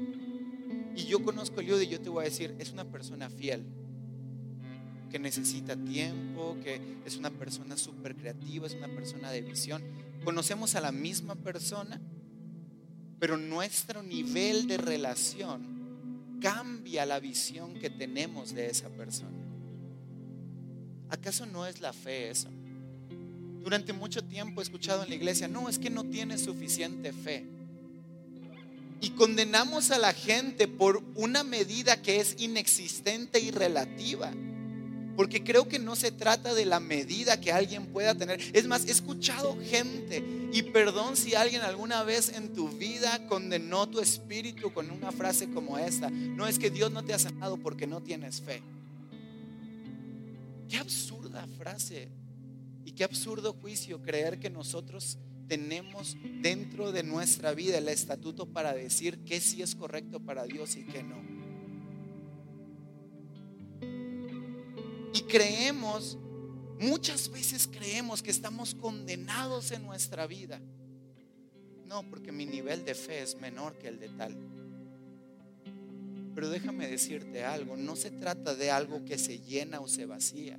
Y 0.97 1.05
yo 1.05 1.23
conozco 1.23 1.61
el 1.61 1.67
Yud 1.67 1.81
y 1.81 1.89
yo 1.89 2.01
te 2.01 2.09
voy 2.09 2.23
a 2.23 2.29
decir, 2.29 2.57
es 2.59 2.73
una 2.73 2.85
persona 2.85 3.31
fiel, 3.31 3.65
que 5.11 5.19
necesita 5.19 5.77
tiempo, 5.77 6.57
que 6.63 6.81
es 7.05 7.17
una 7.17 7.31
persona 7.31 7.77
súper 7.77 8.17
creativa, 8.17 8.67
es 8.67 8.75
una 8.75 8.89
persona 8.89 9.31
de 9.31 9.43
visión. 9.43 9.83
Conocemos 10.25 10.75
a 10.75 10.81
la 10.81 10.93
misma 10.93 11.37
persona, 11.37 12.01
pero 13.19 13.37
nuestro 13.37 14.03
nivel 14.03 14.67
de 14.67 14.77
relación 14.77 16.39
cambia 16.41 17.07
la 17.07 17.21
visión 17.21 17.75
que 17.75 17.91
tenemos 17.91 18.55
de 18.55 18.67
esa 18.67 18.89
persona. 18.91 19.48
¿Acaso 21.11 21.47
no 21.47 21.67
es 21.67 21.81
la 21.81 21.93
fe 21.93 22.31
eso? 22.31 22.49
Durante 23.63 23.93
mucho 23.93 24.23
tiempo 24.25 24.61
he 24.61 24.65
escuchado 24.65 25.03
en 25.03 25.09
la 25.09 25.15
iglesia, 25.15 25.49
no, 25.49 25.69
es 25.69 25.79
que 25.79 25.91
no 25.91 26.05
tiene 26.05 26.39
suficiente 26.39 27.13
fe. 27.13 27.45
Y 29.01 29.11
condenamos 29.11 29.91
a 29.91 29.99
la 29.99 30.13
gente 30.13 30.67
por 30.67 31.03
una 31.15 31.45
medida 31.45 32.01
que 32.03 32.21
es 32.21 32.37
inexistente 32.39 33.41
y 33.41 33.51
relativa. 33.51 34.33
Porque 35.17 35.43
creo 35.43 35.69
que 35.69 35.79
no 35.79 35.97
se 35.97 36.13
trata 36.13 36.55
de 36.55 36.65
la 36.65 36.79
medida 36.79 37.41
que 37.41 37.53
alguien 37.53 37.87
pueda 37.87 38.15
tener. 38.15 38.41
Es 38.53 38.67
más, 38.67 38.87
he 38.87 38.93
escuchado 38.93 39.59
gente, 39.69 40.23
y 40.53 40.63
perdón 40.63 41.17
si 41.17 41.35
alguien 41.35 41.63
alguna 41.63 42.05
vez 42.05 42.31
en 42.31 42.55
tu 42.55 42.69
vida 42.69 43.27
condenó 43.27 43.89
tu 43.89 44.01
espíritu 44.01 44.73
con 44.73 44.91
una 44.91 45.11
frase 45.11 45.51
como 45.51 45.77
esta. 45.77 46.09
No 46.11 46.47
es 46.47 46.59
que 46.59 46.71
Dios 46.71 46.93
no 46.93 47.05
te 47.05 47.15
ha 47.15 47.19
sanado 47.19 47.57
porque 47.57 47.87
no 47.87 48.01
tienes 48.01 48.41
fe. 48.41 48.63
Qué 50.69 50.77
absurda 50.77 51.47
frase 51.57 52.11
y 52.85 52.93
qué 52.93 53.05
absurdo 53.05 53.55
juicio 53.55 54.03
creer 54.03 54.39
que 54.39 54.51
nosotros 54.51 55.19
tenemos 55.49 56.17
dentro 56.43 56.93
de 56.93 57.03
nuestra 57.03 57.55
vida 57.55 57.79
el 57.79 57.89
estatuto 57.89 58.47
para 58.47 58.75
decir 58.75 59.25
que 59.25 59.41
sí 59.41 59.63
es 59.63 59.75
correcto 59.75 60.21
para 60.21 60.45
Dios 60.45 60.77
y 60.77 60.85
que 60.85 61.03
no. 61.03 61.39
Y 65.15 65.23
creemos, 65.23 66.19
muchas 66.79 67.31
veces 67.31 67.67
creemos 67.67 68.23
que 68.23 68.31
estamos 68.31 68.75
condenados 68.75 69.73
en 69.73 69.83
nuestra 69.85 70.27
vida. 70.27 70.61
No, 71.87 72.09
porque 72.11 72.31
mi 72.31 72.45
nivel 72.45 72.85
de 72.85 72.95
fe 72.95 73.23
es 73.23 73.41
menor 73.41 73.79
que 73.79 73.89
el 73.89 73.99
de 73.99 74.09
tal. 74.11 74.37
Pero 76.39 76.51
déjame 76.51 76.87
decirte 76.87 77.43
algo, 77.43 77.77
no 77.77 77.97
se 77.97 78.13
trata 78.13 78.55
de 78.55 78.71
algo 78.71 79.05
que 79.05 79.19
se 79.19 79.41
llena 79.41 79.81
o 79.81 79.89
se 79.89 80.07
vacía. 80.07 80.57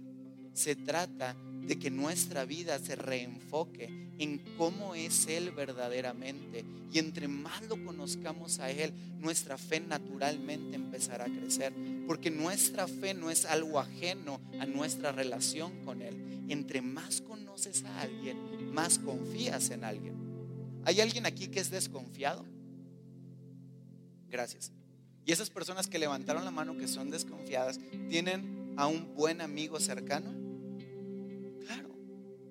Se 0.51 0.75
trata 0.75 1.37
de 1.37 1.79
que 1.79 1.89
nuestra 1.89 2.43
vida 2.43 2.77
se 2.79 2.97
reenfoque 2.97 4.11
en 4.17 4.39
cómo 4.57 4.93
es 4.93 5.27
Él 5.27 5.51
verdaderamente. 5.51 6.65
Y 6.91 6.99
entre 6.99 7.29
más 7.29 7.61
lo 7.69 7.81
conozcamos 7.85 8.59
a 8.59 8.69
Él, 8.69 8.91
nuestra 9.19 9.57
fe 9.57 9.79
naturalmente 9.79 10.75
empezará 10.75 11.23
a 11.23 11.33
crecer. 11.33 11.71
Porque 12.05 12.29
nuestra 12.29 12.85
fe 12.85 13.13
no 13.13 13.31
es 13.31 13.45
algo 13.45 13.79
ajeno 13.79 14.41
a 14.59 14.65
nuestra 14.65 15.13
relación 15.13 15.85
con 15.85 16.01
Él. 16.01 16.43
Entre 16.49 16.81
más 16.81 17.21
conoces 17.21 17.85
a 17.85 18.01
alguien, 18.01 18.73
más 18.73 18.99
confías 18.99 19.69
en 19.69 19.85
alguien. 19.85 20.81
¿Hay 20.83 20.99
alguien 20.99 21.25
aquí 21.25 21.47
que 21.47 21.61
es 21.61 21.71
desconfiado? 21.71 22.45
Gracias. 24.29 24.73
Y 25.25 25.31
esas 25.31 25.49
personas 25.49 25.87
que 25.87 25.99
levantaron 25.99 26.45
la 26.45 26.51
mano 26.51 26.77
que 26.77 26.87
son 26.87 27.11
desconfiadas, 27.11 27.79
¿tienen 28.09 28.73
a 28.77 28.87
un 28.87 29.13
buen 29.15 29.41
amigo 29.41 29.79
cercano? 29.79 30.33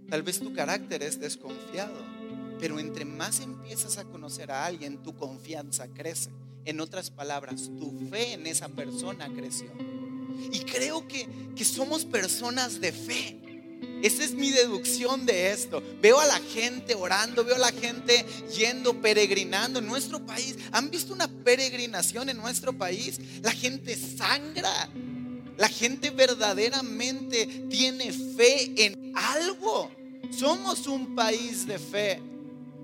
Tal 0.08 0.22
vez 0.22 0.38
tu 0.38 0.54
carácter 0.54 1.02
es 1.02 1.20
desconfiado, 1.20 2.02
pero 2.58 2.80
entre 2.80 3.04
más 3.04 3.40
empiezas 3.40 3.98
a 3.98 4.04
conocer 4.04 4.50
a 4.50 4.64
alguien, 4.64 5.02
tu 5.02 5.14
confianza 5.14 5.88
crece. 5.88 6.30
En 6.64 6.80
otras 6.80 7.10
palabras, 7.10 7.70
tu 7.78 8.08
fe 8.10 8.32
en 8.32 8.46
esa 8.46 8.68
persona 8.68 9.28
creció. 9.34 9.70
Y 10.50 10.60
creo 10.60 11.06
que, 11.06 11.28
que 11.54 11.64
somos 11.64 12.06
personas 12.06 12.80
de 12.80 12.92
fe. 12.92 13.47
Esa 14.02 14.24
es 14.24 14.32
mi 14.32 14.50
deducción 14.50 15.26
de 15.26 15.50
esto. 15.50 15.82
Veo 16.00 16.20
a 16.20 16.26
la 16.26 16.38
gente 16.38 16.94
orando, 16.94 17.44
veo 17.44 17.56
a 17.56 17.58
la 17.58 17.72
gente 17.72 18.24
yendo, 18.56 19.00
peregrinando 19.00 19.80
en 19.80 19.86
nuestro 19.86 20.24
país. 20.24 20.56
¿Han 20.70 20.90
visto 20.90 21.12
una 21.12 21.28
peregrinación 21.28 22.28
en 22.28 22.36
nuestro 22.36 22.72
país? 22.72 23.20
La 23.42 23.52
gente 23.52 23.96
sangra. 23.96 24.88
La 25.56 25.68
gente 25.68 26.10
verdaderamente 26.10 27.66
tiene 27.68 28.12
fe 28.12 28.72
en 28.84 29.12
algo. 29.16 29.90
Somos 30.30 30.86
un 30.86 31.16
país 31.16 31.66
de 31.66 31.78
fe. 31.78 32.22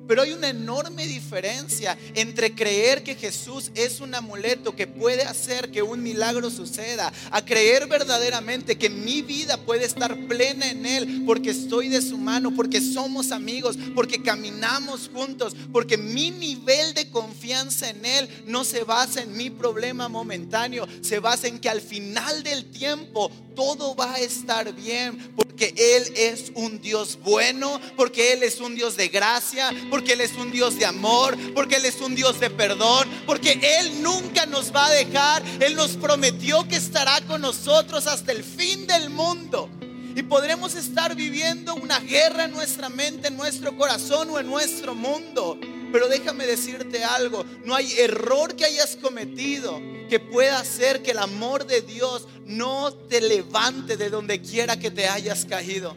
Pero 0.07 0.23
hay 0.23 0.33
una 0.33 0.49
enorme 0.49 1.07
diferencia 1.07 1.97
entre 2.15 2.55
creer 2.55 3.03
que 3.03 3.15
Jesús 3.15 3.71
es 3.75 4.01
un 4.01 4.15
amuleto 4.15 4.77
que 4.77 4.87
puede 4.87 5.23
hacer 5.23 5.71
que 5.71 5.83
un 5.83 6.03
milagro 6.03 6.51
suceda, 6.51 7.13
a 7.31 7.45
creer 7.45 7.87
verdaderamente 7.87 8.77
que 8.77 8.91
mi 8.91 9.23
vida 9.23 9.57
puede 9.57 9.85
estar 9.85 10.17
plena 10.27 10.71
en 10.71 10.87
Él 10.87 11.23
porque 11.27 11.51
estoy 11.51 11.89
de 11.89 12.03
su 12.03 12.19
mano, 12.19 12.55
porque 12.55 12.81
somos 12.81 13.33
amigos, 13.33 13.77
porque 13.95 14.23
caminamos 14.23 15.11
juntos, 15.13 15.57
porque 15.73 15.97
mi 15.97 16.31
nivel 16.31 16.95
de 16.95 17.11
confianza 17.11 17.91
en 17.91 18.05
Él 18.05 18.29
no 18.47 18.65
se 18.65 18.85
basa 18.85 19.23
en 19.23 19.37
mi 19.37 19.51
problema 19.51 20.09
momentáneo, 20.09 20.87
se 21.01 21.19
basa 21.19 21.49
en 21.49 21.59
que 21.59 21.69
al 21.69 21.81
final 21.81 22.43
del 22.43 22.67
tiempo 22.71 23.31
todo 23.55 23.95
va 23.95 24.15
a 24.15 24.21
estar 24.21 24.75
bien, 24.75 25.33
porque 25.55 25.73
Él 25.97 26.13
es 26.17 26.51
un 26.57 26.81
Dios 26.81 27.17
bueno, 27.23 27.81
porque 27.97 28.33
Él 28.33 28.43
es 28.43 28.59
un 28.59 28.75
Dios 28.75 28.97
de 28.97 29.07
gracia, 29.07 29.71
porque 29.89 30.15
Él 30.15 30.21
es 30.21 30.33
un 30.33 30.51
Dios 30.51 30.77
de 30.77 30.85
amor, 30.85 31.39
porque 31.55 31.77
Él 31.77 31.85
es 31.85 32.01
un 32.01 32.17
Dios 32.17 32.41
de 32.41 32.51
perdón, 32.51 33.09
porque 33.25 33.61
Él 33.79 34.03
nunca 34.03 34.47
nos 34.47 34.75
va 34.75 34.87
a 34.87 34.91
dejar, 34.91 35.45
Él 35.61 35.77
nos 35.77 35.93
prometió 35.93 36.67
que 36.67 36.75
estará 36.75 37.21
con 37.21 37.41
nosotros 37.41 38.09
hasta 38.09 38.33
el 38.33 38.43
fin 38.43 38.89
del 38.89 39.11
mundo. 39.11 39.71
Y 40.17 40.25
podremos 40.25 40.75
estar 40.75 41.15
viviendo 41.15 41.77
una 41.77 42.01
guerra 42.01 42.47
en 42.47 42.51
nuestra 42.51 42.89
mente, 42.89 43.29
en 43.29 43.37
nuestro 43.37 43.77
corazón 43.77 44.31
o 44.31 44.41
en 44.41 44.47
nuestro 44.47 44.97
mundo. 44.97 45.57
Pero 45.95 46.09
déjame 46.09 46.45
decirte 46.45 47.05
algo, 47.05 47.47
no 47.65 47.73
hay 47.73 47.93
error 48.01 48.57
que 48.57 48.65
hayas 48.65 48.97
cometido 48.97 49.81
que 50.11 50.19
pueda 50.19 50.59
hacer 50.59 51.05
que 51.05 51.13
el 51.13 51.19
amor 51.19 51.69
de 51.69 51.83
Dios 51.83 52.27
no 52.47 52.93
te 52.93 53.21
levante 53.21 53.97
de 53.97 54.11
donde 54.11 54.41
quiera 54.41 54.77
que 54.77 54.91
te 54.91 55.07
hayas 55.07 55.45
caído. 55.45 55.97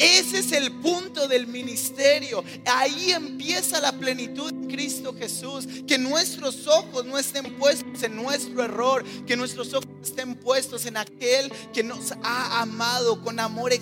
Ese 0.00 0.40
es 0.40 0.50
el 0.50 0.72
punto 0.72 1.28
del 1.28 1.46
ministerio. 1.46 2.42
Ahí 2.64 3.12
empieza 3.12 3.80
la 3.80 3.92
plenitud 3.92 4.52
de 4.52 4.74
Cristo 4.74 5.14
Jesús. 5.16 5.68
Que 5.86 5.96
nuestros 5.96 6.66
ojos 6.66 7.04
no 7.06 7.16
estén 7.16 7.56
puestos 7.56 8.02
en 8.02 8.16
nuestro 8.16 8.64
error, 8.64 9.04
que 9.28 9.36
nuestros 9.36 9.72
ojos 9.74 9.88
estén 10.02 10.34
puestos 10.34 10.86
en 10.86 10.96
aquel 10.96 11.52
que 11.72 11.84
nos 11.84 12.10
ha 12.24 12.62
amado 12.62 13.22
con 13.22 13.38
amor 13.38 13.72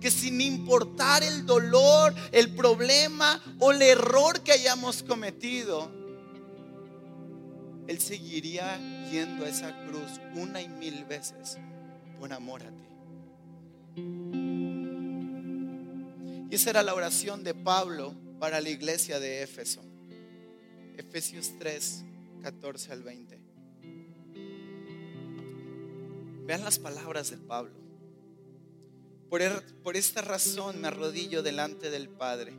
que 0.00 0.10
sin 0.10 0.40
importar 0.40 1.22
el 1.22 1.46
dolor, 1.46 2.14
el 2.32 2.54
problema 2.54 3.40
o 3.58 3.72
el 3.72 3.82
error 3.82 4.40
que 4.40 4.52
hayamos 4.52 5.02
cometido, 5.02 5.90
Él 7.86 8.00
seguiría 8.00 8.78
yendo 9.10 9.44
a 9.44 9.48
esa 9.48 9.86
cruz 9.86 10.20
una 10.34 10.60
y 10.60 10.68
mil 10.68 11.04
veces 11.04 11.58
por 12.18 12.32
amor 12.32 12.62
a 12.62 12.70
ti. 12.70 12.90
Y 16.50 16.54
esa 16.54 16.70
era 16.70 16.82
la 16.82 16.94
oración 16.94 17.44
de 17.44 17.54
Pablo 17.54 18.14
para 18.40 18.60
la 18.60 18.70
iglesia 18.70 19.20
de 19.20 19.42
Éfeso. 19.42 19.82
Efesios 20.96 21.52
3, 21.58 22.04
14 22.42 22.92
al 22.92 23.02
20. 23.02 23.38
Vean 26.46 26.64
las 26.64 26.80
palabras 26.80 27.30
de 27.30 27.36
Pablo. 27.36 27.89
Er, 29.32 29.64
por, 29.82 29.96
esta 29.96 30.22
razón 30.22 30.80
me 30.80 30.88
arrodillo 30.88 31.42
delante 31.42 31.90
del 31.90 32.08
Padre, 32.08 32.52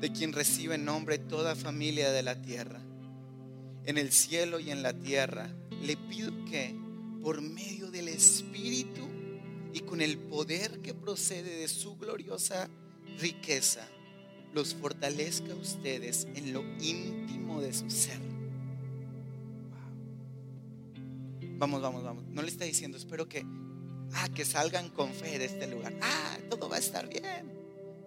de 0.00 0.12
quien 0.12 0.32
recibe 0.32 0.76
nombre 0.76 1.18
toda 1.18 1.54
familia 1.54 2.10
de 2.10 2.22
la 2.22 2.40
tierra 2.42 2.80
en 3.84 3.98
el 3.98 4.12
cielo 4.12 4.60
y 4.60 4.70
en 4.70 4.82
la 4.82 4.92
tierra, 4.92 5.50
le 5.82 5.96
pido 5.96 6.32
que 6.44 6.74
por 7.22 7.40
medio 7.40 7.90
del 7.90 8.08
Espíritu 8.08 9.06
y 9.72 9.80
con 9.80 10.00
el 10.00 10.18
poder 10.18 10.80
que 10.80 10.94
procede 10.94 11.56
de 11.56 11.68
su 11.68 11.96
gloriosa 11.96 12.68
riqueza, 13.18 13.86
los 14.54 14.74
fortalezca 14.74 15.52
a 15.52 15.56
ustedes 15.56 16.26
en 16.34 16.52
lo 16.52 16.62
íntimo 16.80 17.60
de 17.60 17.72
su 17.72 17.90
ser. 17.90 18.20
Vamos, 21.58 21.82
vamos, 21.82 22.02
vamos. 22.02 22.24
No 22.28 22.42
le 22.42 22.48
está 22.48 22.64
diciendo, 22.64 22.96
espero 22.96 23.28
que, 23.28 23.44
ah, 24.14 24.28
que 24.34 24.44
salgan 24.44 24.88
con 24.90 25.12
fe 25.12 25.38
de 25.38 25.46
este 25.46 25.66
lugar. 25.66 25.94
Ah, 26.00 26.38
todo 26.48 26.68
va 26.68 26.76
a 26.76 26.80
estar 26.80 27.08
bien. 27.08 27.24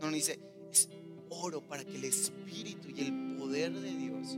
No, 0.01 0.07
no 0.07 0.15
dice, 0.15 0.39
es 0.71 0.89
oro 1.29 1.61
para 1.61 1.83
que 1.83 1.95
el 1.95 2.05
Espíritu 2.05 2.89
y 2.89 3.01
el 3.01 3.37
poder 3.37 3.73
de 3.73 3.91
Dios 3.95 4.37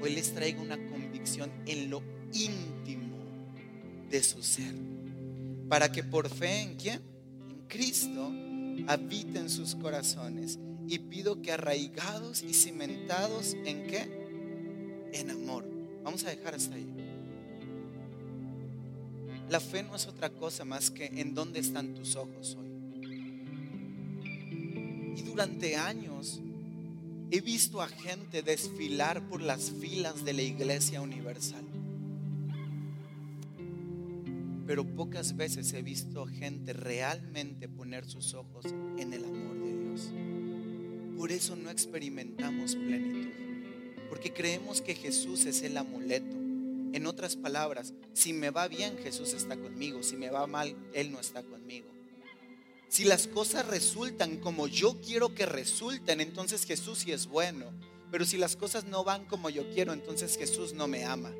hoy 0.00 0.14
les 0.14 0.34
traiga 0.34 0.60
una 0.60 0.76
convicción 0.88 1.50
en 1.66 1.90
lo 1.90 2.02
íntimo 2.32 3.16
de 4.10 4.22
su 4.22 4.42
ser. 4.42 4.74
Para 5.68 5.90
que 5.90 6.02
por 6.02 6.28
fe 6.28 6.60
en 6.60 6.76
quién? 6.76 7.00
En 7.48 7.66
Cristo 7.68 8.32
habite 8.86 9.38
en 9.38 9.48
sus 9.48 9.74
corazones. 9.74 10.58
Y 10.88 10.98
pido 10.98 11.40
que 11.40 11.52
arraigados 11.52 12.42
y 12.42 12.52
cimentados 12.52 13.54
en 13.64 13.86
qué? 13.86 15.10
En 15.12 15.30
amor. 15.30 15.64
Vamos 16.02 16.24
a 16.24 16.30
dejar 16.30 16.56
hasta 16.56 16.74
ahí. 16.74 17.01
La 19.48 19.60
fe 19.60 19.82
no 19.82 19.96
es 19.96 20.06
otra 20.06 20.30
cosa 20.30 20.64
más 20.64 20.90
que 20.90 21.06
en 21.06 21.34
dónde 21.34 21.60
están 21.60 21.94
tus 21.94 22.16
ojos 22.16 22.56
hoy. 22.58 22.72
Y 25.16 25.22
durante 25.22 25.76
años 25.76 26.40
he 27.30 27.40
visto 27.40 27.80
a 27.80 27.88
gente 27.88 28.42
desfilar 28.42 29.26
por 29.28 29.40
las 29.40 29.70
filas 29.70 30.24
de 30.24 30.32
la 30.32 30.42
iglesia 30.42 31.00
universal. 31.00 31.64
Pero 34.66 34.84
pocas 34.84 35.36
veces 35.36 35.72
he 35.72 35.82
visto 35.82 36.26
gente 36.26 36.72
realmente 36.72 37.68
poner 37.68 38.04
sus 38.04 38.34
ojos 38.34 38.66
en 38.98 39.12
el 39.12 39.24
amor 39.24 39.58
de 39.64 39.78
Dios. 39.78 40.12
Por 41.18 41.32
eso 41.32 41.56
no 41.56 41.70
experimentamos 41.70 42.74
plenitud. 42.76 43.30
Porque 44.08 44.32
creemos 44.32 44.82
que 44.82 44.94
Jesús 44.94 45.46
es 45.46 45.62
el 45.62 45.76
amuleto. 45.76 46.41
En 46.92 47.06
otras 47.06 47.36
palabras, 47.36 47.94
si 48.12 48.32
me 48.32 48.50
va 48.50 48.68
bien, 48.68 48.98
Jesús 48.98 49.32
está 49.32 49.56
conmigo. 49.56 50.02
Si 50.02 50.16
me 50.16 50.30
va 50.30 50.46
mal, 50.46 50.76
Él 50.92 51.10
no 51.10 51.20
está 51.20 51.42
conmigo. 51.42 51.88
Si 52.88 53.04
las 53.04 53.26
cosas 53.26 53.66
resultan 53.66 54.36
como 54.36 54.66
yo 54.68 55.00
quiero 55.00 55.34
que 55.34 55.46
resulten, 55.46 56.20
entonces 56.20 56.66
Jesús 56.66 56.98
sí 56.98 57.12
es 57.12 57.26
bueno. 57.26 57.66
Pero 58.10 58.26
si 58.26 58.36
las 58.36 58.56
cosas 58.56 58.84
no 58.84 59.04
van 59.04 59.24
como 59.24 59.48
yo 59.48 59.70
quiero, 59.70 59.94
entonces 59.94 60.36
Jesús 60.36 60.74
no 60.74 60.86
me 60.86 61.04
ama. 61.04 61.32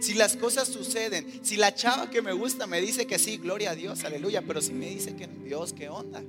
Si 0.00 0.14
las 0.14 0.36
cosas 0.36 0.68
suceden, 0.68 1.44
si 1.44 1.56
la 1.56 1.74
chava 1.74 2.08
que 2.08 2.22
me 2.22 2.32
gusta 2.32 2.66
me 2.66 2.80
dice 2.80 3.06
que 3.06 3.18
sí, 3.18 3.36
gloria 3.36 3.72
a 3.72 3.74
Dios, 3.74 4.02
aleluya, 4.04 4.40
pero 4.40 4.62
si 4.62 4.72
me 4.72 4.88
dice 4.88 5.14
que 5.14 5.26
Dios, 5.26 5.74
¿qué 5.74 5.90
onda? 5.90 6.24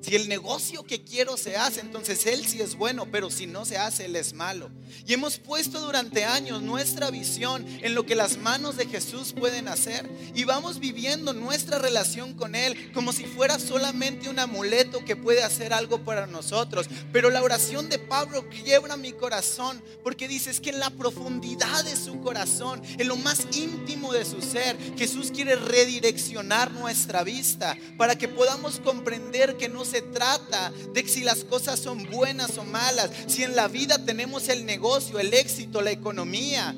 Si 0.00 0.16
el 0.16 0.28
negocio 0.28 0.82
que 0.84 1.02
quiero 1.02 1.36
se 1.36 1.56
hace, 1.56 1.80
entonces 1.80 2.24
Él 2.26 2.46
sí 2.46 2.60
es 2.62 2.74
bueno, 2.74 3.06
pero 3.10 3.30
si 3.30 3.46
no 3.46 3.64
se 3.64 3.76
hace, 3.76 4.06
Él 4.06 4.16
es 4.16 4.32
malo. 4.32 4.70
Y 5.06 5.12
hemos 5.12 5.38
puesto 5.38 5.80
durante 5.80 6.24
años 6.24 6.62
nuestra 6.62 7.10
visión 7.10 7.66
en 7.82 7.94
lo 7.94 8.06
que 8.06 8.14
las 8.14 8.38
manos 8.38 8.76
de 8.76 8.86
Jesús 8.86 9.32
pueden 9.32 9.68
hacer. 9.68 10.08
Y 10.34 10.44
vamos 10.44 10.78
viviendo 10.78 11.32
nuestra 11.34 11.78
relación 11.78 12.34
con 12.34 12.54
Él 12.54 12.92
como 12.92 13.12
si 13.12 13.24
fuera 13.24 13.58
solamente 13.58 14.30
un 14.30 14.38
amuleto 14.38 15.04
que 15.04 15.16
puede 15.16 15.42
hacer 15.42 15.72
algo 15.72 16.02
para 16.02 16.26
nosotros. 16.26 16.88
Pero 17.12 17.30
la 17.30 17.42
oración 17.42 17.88
de 17.88 17.98
Pablo 17.98 18.48
quiebra 18.48 18.96
mi 18.96 19.12
corazón 19.12 19.82
porque 20.02 20.28
dice 20.28 20.50
es 20.50 20.60
que 20.60 20.70
en 20.70 20.80
la 20.80 20.90
profundidad 20.90 21.84
de 21.84 21.96
su 21.96 22.20
corazón, 22.20 22.82
en 22.98 23.06
lo 23.06 23.16
más 23.16 23.46
íntimo 23.52 24.12
de 24.12 24.24
su 24.24 24.40
ser, 24.40 24.76
Jesús 24.96 25.30
quiere 25.30 25.56
redireccionar 25.56 26.72
nuestra 26.72 27.22
vista 27.22 27.76
para 27.98 28.16
que 28.16 28.28
podamos 28.28 28.80
comprender 28.80 29.56
que 29.56 29.68
no 29.68 29.84
se 29.90 30.02
trata 30.02 30.72
de 30.94 31.06
si 31.08 31.22
las 31.22 31.44
cosas 31.44 31.80
son 31.80 32.08
buenas 32.10 32.56
o 32.58 32.64
malas, 32.64 33.10
si 33.26 33.42
en 33.42 33.56
la 33.56 33.68
vida 33.68 34.04
tenemos 34.04 34.48
el 34.48 34.64
negocio, 34.64 35.18
el 35.18 35.34
éxito, 35.34 35.80
la 35.80 35.90
economía. 35.90 36.76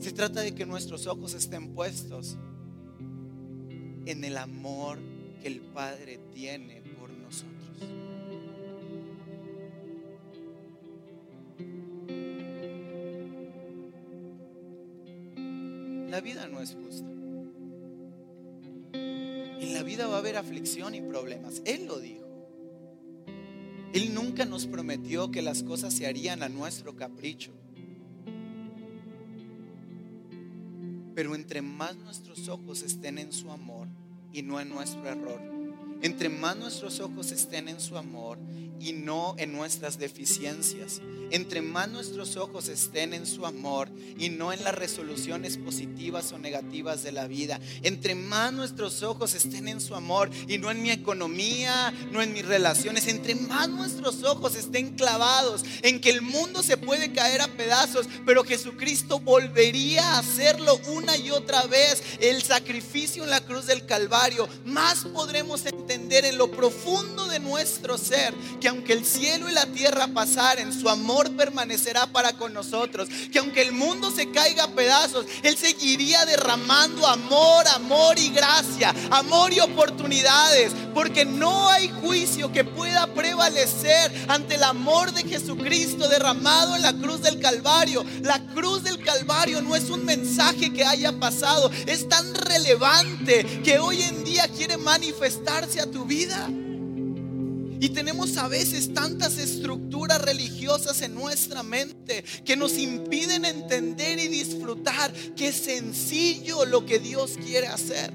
Se 0.00 0.10
trata 0.12 0.40
de 0.40 0.54
que 0.54 0.66
nuestros 0.66 1.06
ojos 1.06 1.34
estén 1.34 1.74
puestos 1.74 2.36
en 4.04 4.24
el 4.24 4.36
amor 4.36 4.98
que 5.40 5.48
el 5.48 5.60
Padre 5.60 6.18
tiene 6.34 6.82
por 6.98 7.10
nosotros. 7.10 7.52
La 16.10 16.20
vida 16.20 16.48
no 16.48 16.60
es 16.60 16.74
justa. 16.74 17.21
En 19.62 19.74
la 19.74 19.84
vida 19.84 20.08
va 20.08 20.16
a 20.16 20.18
haber 20.18 20.36
aflicción 20.36 20.92
y 20.96 21.00
problemas. 21.00 21.62
Él 21.64 21.86
lo 21.86 22.00
dijo. 22.00 22.26
Él 23.94 24.12
nunca 24.12 24.44
nos 24.44 24.66
prometió 24.66 25.30
que 25.30 25.40
las 25.40 25.62
cosas 25.62 25.94
se 25.94 26.08
harían 26.08 26.42
a 26.42 26.48
nuestro 26.48 26.96
capricho. 26.96 27.52
Pero 31.14 31.36
entre 31.36 31.62
más 31.62 31.94
nuestros 31.94 32.48
ojos 32.48 32.82
estén 32.82 33.18
en 33.18 33.32
su 33.32 33.52
amor 33.52 33.86
y 34.32 34.42
no 34.42 34.58
en 34.58 34.68
nuestro 34.68 35.06
error, 35.06 35.40
entre 36.02 36.28
más 36.28 36.56
nuestros 36.56 37.00
ojos 37.00 37.32
estén 37.32 37.68
en 37.68 37.80
su 37.80 37.96
amor 37.96 38.38
y 38.80 38.92
no 38.92 39.36
en 39.38 39.52
nuestras 39.52 39.96
deficiencias, 39.96 41.00
entre 41.30 41.62
más 41.62 41.88
nuestros 41.88 42.36
ojos 42.36 42.68
estén 42.68 43.14
en 43.14 43.26
su 43.26 43.46
amor 43.46 43.88
y 44.18 44.28
no 44.28 44.52
en 44.52 44.64
las 44.64 44.74
resoluciones 44.74 45.56
positivas 45.56 46.32
o 46.32 46.38
negativas 46.38 47.04
de 47.04 47.12
la 47.12 47.28
vida, 47.28 47.60
entre 47.82 48.16
más 48.16 48.52
nuestros 48.52 49.04
ojos 49.04 49.34
estén 49.34 49.68
en 49.68 49.80
su 49.80 49.94
amor 49.94 50.30
y 50.48 50.58
no 50.58 50.68
en 50.72 50.82
mi 50.82 50.90
economía, 50.90 51.94
no 52.10 52.20
en 52.20 52.32
mis 52.32 52.44
relaciones, 52.44 53.06
entre 53.06 53.36
más 53.36 53.68
nuestros 53.68 54.24
ojos 54.24 54.56
estén 54.56 54.96
clavados 54.96 55.64
en 55.82 56.00
que 56.00 56.10
el 56.10 56.20
mundo 56.20 56.64
se 56.64 56.76
puede 56.76 57.12
caer 57.12 57.40
a 57.40 57.46
pedazos, 57.46 58.08
pero 58.26 58.42
Jesucristo 58.42 59.20
volvería 59.20 60.16
a 60.16 60.18
hacerlo 60.18 60.80
una 60.88 61.16
y 61.16 61.30
otra 61.30 61.62
vez, 61.66 62.02
el 62.20 62.42
sacrificio 62.42 63.22
en 63.22 63.30
la 63.30 63.42
cruz 63.42 63.66
del 63.66 63.86
Calvario, 63.86 64.48
más 64.64 65.04
podremos 65.04 65.64
entender 65.66 65.91
de 65.92 66.01
en 66.18 66.38
lo 66.38 66.50
profundo 66.50 67.26
de 67.26 67.40
nuestro 67.40 67.98
ser 67.98 68.34
que 68.60 68.68
aunque 68.68 68.92
el 68.92 69.04
cielo 69.04 69.48
y 69.48 69.52
la 69.52 69.66
tierra 69.66 70.06
pasaren, 70.08 70.72
su 70.72 70.88
amor 70.88 71.34
permanecerá 71.36 72.06
para 72.06 72.34
con 72.34 72.52
nosotros. 72.52 73.08
Que 73.32 73.38
aunque 73.38 73.62
el 73.62 73.72
mundo 73.72 74.10
se 74.10 74.30
caiga 74.30 74.64
a 74.64 74.68
pedazos, 74.68 75.26
Él 75.42 75.56
seguiría 75.56 76.24
derramando 76.26 77.06
amor, 77.06 77.66
amor 77.68 78.18
y 78.18 78.28
gracia, 78.30 78.94
amor 79.10 79.52
y 79.52 79.60
oportunidades. 79.60 80.72
Porque 80.94 81.24
no 81.24 81.68
hay 81.68 81.88
juicio 82.02 82.52
que 82.52 82.64
pueda 82.64 83.06
prevalecer 83.08 84.12
ante 84.28 84.56
el 84.56 84.62
amor 84.62 85.12
de 85.12 85.24
Jesucristo 85.24 86.08
derramado 86.08 86.76
en 86.76 86.82
la 86.82 86.92
cruz 86.92 87.22
del 87.22 87.40
Calvario. 87.40 88.04
La 88.22 88.38
cruz 88.54 88.82
del 88.82 89.02
Calvario 89.02 89.62
no 89.62 89.74
es 89.74 89.90
un 89.90 90.04
mensaje 90.04 90.72
que 90.72 90.84
haya 90.84 91.12
pasado, 91.18 91.70
es 91.86 92.08
tan 92.08 92.34
relevante 92.34 93.44
que 93.64 93.78
hoy 93.78 94.02
en 94.02 94.24
día 94.24 94.48
quiere 94.48 94.76
manifestarse 94.76 95.80
a 95.80 95.90
tu 95.90 96.01
vida. 96.04 96.48
Y 97.82 97.88
tenemos 97.88 98.36
a 98.36 98.46
veces 98.46 98.94
tantas 98.94 99.38
estructuras 99.38 100.22
religiosas 100.22 101.02
en 101.02 101.14
nuestra 101.14 101.64
mente 101.64 102.22
que 102.44 102.54
nos 102.54 102.78
impiden 102.78 103.44
entender 103.44 104.20
y 104.20 104.28
disfrutar 104.28 105.12
que 105.12 105.48
es 105.48 105.56
sencillo 105.56 106.64
lo 106.64 106.86
que 106.86 107.00
Dios 107.00 107.36
quiere 107.44 107.66
hacer. 107.66 108.12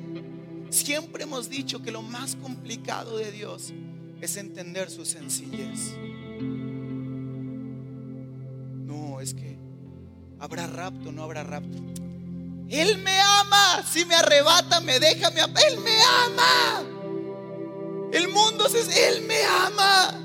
Siempre 0.69 1.23
hemos 1.23 1.49
dicho 1.49 1.81
que 1.81 1.91
lo 1.91 2.01
más 2.01 2.37
complicado 2.37 3.17
de 3.17 3.29
Dios 3.31 3.73
es 4.21 4.37
entender 4.37 4.89
su 4.89 5.05
sencillez. 5.05 5.93
No, 8.85 9.19
es 9.19 9.33
que 9.33 9.57
habrá 10.39 10.65
rapto, 10.67 11.11
no 11.11 11.23
habrá 11.23 11.43
rapto. 11.43 11.77
Él 12.69 12.97
me 12.99 13.19
ama, 13.19 13.83
si 13.91 14.05
me 14.05 14.15
arrebata, 14.15 14.79
me 14.81 14.99
deja, 14.99 15.29
me 15.31 15.41
Él 15.41 15.79
me 15.79 16.01
ama. 16.25 16.96
El 18.11 18.29
mundo 18.29 18.69
se, 18.69 19.09
Él 19.09 19.21
me 19.23 19.43
ama. 19.43 20.23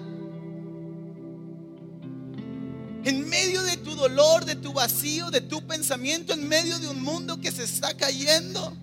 En 3.04 3.28
medio 3.28 3.62
de 3.62 3.76
tu 3.78 3.96
dolor, 3.96 4.44
de 4.44 4.54
tu 4.54 4.72
vacío, 4.72 5.30
de 5.30 5.40
tu 5.40 5.66
pensamiento, 5.66 6.32
en 6.32 6.46
medio 6.46 6.78
de 6.78 6.88
un 6.88 7.02
mundo 7.02 7.40
que 7.40 7.50
se 7.50 7.64
está 7.64 7.96
cayendo. 7.96 8.76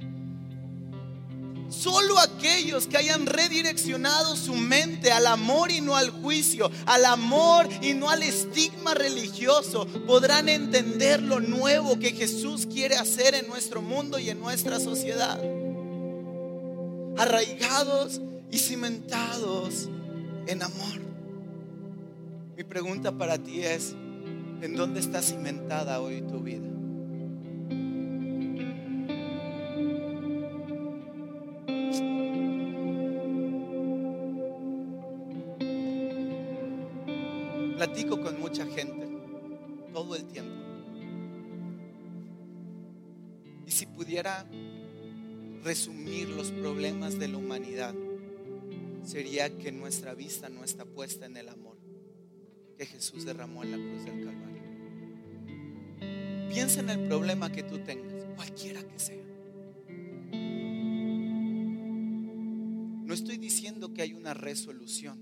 Solo 1.70 2.20
aquellos 2.20 2.88
que 2.88 2.98
hayan 2.98 3.28
redireccionado 3.28 4.36
su 4.36 4.56
mente 4.56 5.12
al 5.12 5.28
amor 5.28 5.72
y 5.72 5.82
no 5.82 5.96
al 5.96 6.10
juicio, 6.10 6.70
al 6.86 7.06
amor 7.06 7.70
y 7.82 7.94
no 7.94 8.10
al 8.10 8.24
estigma 8.24 8.96
religioso, 8.96 9.86
podrán 10.08 10.50
entender 10.50 11.22
lo 11.22 11.40
nuevo 11.40 12.00
que 12.00 12.12
Jesús 12.12 12.66
quiere 12.66 12.98
hacer 12.98 13.36
en 13.36 13.48
nuestro 13.48 13.82
mundo 13.82 14.18
y 14.18 14.32
en 14.32 14.40
nuestra 14.40 14.80
sociedad. 14.80 15.40
Arraigados 17.18 18.20
y 18.52 18.58
cimentados 18.58 19.90
en 20.48 20.62
amor. 20.62 21.00
Mi 22.58 22.64
pregunta 22.64 23.12
para 23.12 23.38
ti 23.38 23.62
es, 23.62 23.96
¿En 24.62 24.76
dónde 24.76 25.00
está 25.00 25.22
cimentada 25.22 26.02
hoy 26.02 26.22
tu 26.22 26.42
vida? 26.42 26.68
Platico 37.78 38.20
con 38.20 38.42
mucha 38.42 38.66
gente 38.66 39.08
todo 39.94 40.18
el 40.18 40.26
tiempo. 40.26 40.52
Y 43.66 43.72
si 43.72 43.86
pudiera 43.86 44.46
resumir 45.64 46.28
los 46.28 46.52
problemas 46.52 47.18
de 47.18 47.30
la 47.30 47.38
humanidad, 47.38 47.96
sería 49.04 49.58
que 49.58 49.72
nuestra 49.72 50.14
vista 50.14 50.50
no 50.50 50.64
está 50.64 50.86
puesta 50.86 51.26
en 51.26 51.38
el 51.38 51.50
amor 51.50 51.78
que 52.80 52.86
Jesús 52.86 53.26
derramó 53.26 53.62
en 53.64 53.72
la 53.72 53.78
cruz 53.78 54.06
del 54.06 54.24
Calvario. 54.24 54.64
Piensa 56.50 56.80
en 56.80 56.90
el 56.90 57.08
problema 57.10 57.52
que 57.52 57.64
tú 57.64 57.80
tengas, 57.80 58.24
cualquiera 58.38 58.82
que 58.84 58.98
sea. 58.98 59.26
No 63.04 63.14
estoy 63.14 63.38
diciendo 63.38 63.94
que 63.94 64.02
hay 64.02 64.14
una 64.14 64.34
resolución. 64.34 65.20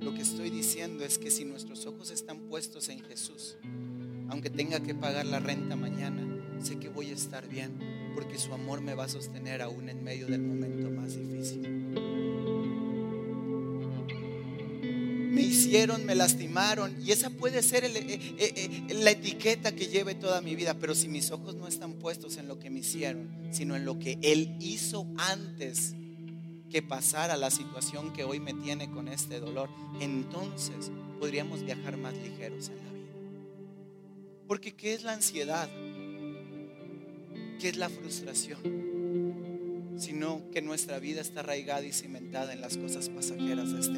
Lo 0.00 0.14
que 0.14 0.22
estoy 0.22 0.48
diciendo 0.48 1.04
es 1.04 1.18
que 1.18 1.30
si 1.30 1.44
nuestros 1.44 1.84
ojos 1.84 2.10
están 2.10 2.48
puestos 2.48 2.88
en 2.88 3.00
Jesús, 3.02 3.58
aunque 4.30 4.48
tenga 4.48 4.80
que 4.80 4.94
pagar 4.94 5.26
la 5.26 5.40
renta 5.40 5.76
mañana, 5.76 6.26
sé 6.62 6.78
que 6.78 6.88
voy 6.88 7.10
a 7.10 7.14
estar 7.14 7.46
bien, 7.48 7.78
porque 8.14 8.38
su 8.38 8.54
amor 8.54 8.80
me 8.80 8.94
va 8.94 9.04
a 9.04 9.08
sostener 9.08 9.60
aún 9.60 9.90
en 9.90 10.02
medio 10.02 10.26
del 10.26 10.40
momento 10.40 10.90
más 10.90 11.14
difícil. 11.14 11.81
Me 15.72 16.14
lastimaron, 16.14 16.94
y 17.02 17.12
esa 17.12 17.30
puede 17.30 17.62
ser 17.62 17.84
eh, 17.84 17.90
eh, 17.96 18.20
eh, 18.38 18.94
la 18.94 19.10
etiqueta 19.10 19.72
que 19.72 19.86
lleve 19.86 20.14
toda 20.14 20.42
mi 20.42 20.54
vida, 20.54 20.74
pero 20.74 20.94
si 20.94 21.08
mis 21.08 21.30
ojos 21.30 21.54
no 21.54 21.66
están 21.66 21.94
puestos 21.94 22.36
en 22.36 22.46
lo 22.46 22.58
que 22.58 22.68
me 22.68 22.80
hicieron, 22.80 23.30
sino 23.52 23.74
en 23.74 23.86
lo 23.86 23.98
que 23.98 24.18
Él 24.20 24.54
hizo 24.60 25.06
antes 25.16 25.94
que 26.70 26.82
pasara 26.82 27.38
la 27.38 27.50
situación 27.50 28.12
que 28.12 28.22
hoy 28.22 28.38
me 28.38 28.52
tiene 28.52 28.90
con 28.90 29.08
este 29.08 29.40
dolor, 29.40 29.70
entonces 29.98 30.92
podríamos 31.18 31.64
viajar 31.64 31.96
más 31.96 32.12
ligeros 32.18 32.68
en 32.68 32.76
la 32.76 32.92
vida. 32.92 33.02
Porque 34.46 34.74
¿qué 34.74 34.92
es 34.92 35.04
la 35.04 35.14
ansiedad? 35.14 35.70
¿Qué 37.58 37.70
es 37.70 37.78
la 37.78 37.88
frustración? 37.88 38.60
Sino 39.96 40.42
que 40.52 40.60
nuestra 40.60 40.98
vida 40.98 41.22
está 41.22 41.40
arraigada 41.40 41.86
y 41.86 41.92
cimentada 41.92 42.52
en 42.52 42.60
las 42.60 42.76
cosas 42.76 43.08
pasajeras 43.08 43.72
de 43.72 43.80
este. 43.80 43.91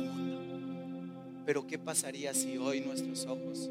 Pero 1.45 1.67
¿qué 1.67 1.79
pasaría 1.79 2.33
si 2.35 2.57
hoy 2.59 2.81
nuestros 2.81 3.27
ojos 3.27 3.71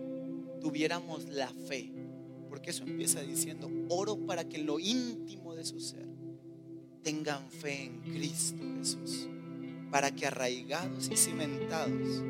tuviéramos 0.62 1.28
la 1.30 1.50
fe? 1.50 1.92
Porque 2.50 2.70
eso 2.70 2.84
empieza 2.84 3.22
diciendo, 3.22 3.70
oro 3.90 4.18
para 4.18 4.48
que 4.48 4.60
lo 4.60 4.80
íntimo 4.80 5.56
de 5.56 5.66
su 5.66 5.80
ser 5.80 6.06
tengan 7.02 7.50
fe 7.50 7.86
en 7.86 8.00
Cristo 8.14 8.64
Jesús, 8.78 9.28
para 9.92 10.12
que 10.12 10.26
arraigados 10.26 11.10
y 11.12 11.18
cimentados 11.18 12.24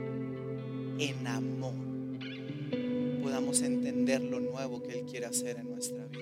en 0.98 1.28
amor 1.28 1.94
podamos 3.34 3.62
entender 3.62 4.22
lo 4.22 4.40
nuevo 4.40 4.84
que 4.84 5.00
Él 5.00 5.06
quiere 5.06 5.26
hacer 5.26 5.58
en 5.58 5.72
nuestra 5.72 6.06
vida. 6.06 6.22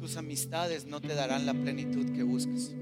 Tus 0.00 0.16
amistades 0.16 0.86
no 0.86 1.00
te 1.00 1.14
darán 1.14 1.46
la 1.46 1.54
plenitud 1.54 2.10
que 2.12 2.22
buscas. 2.24 2.74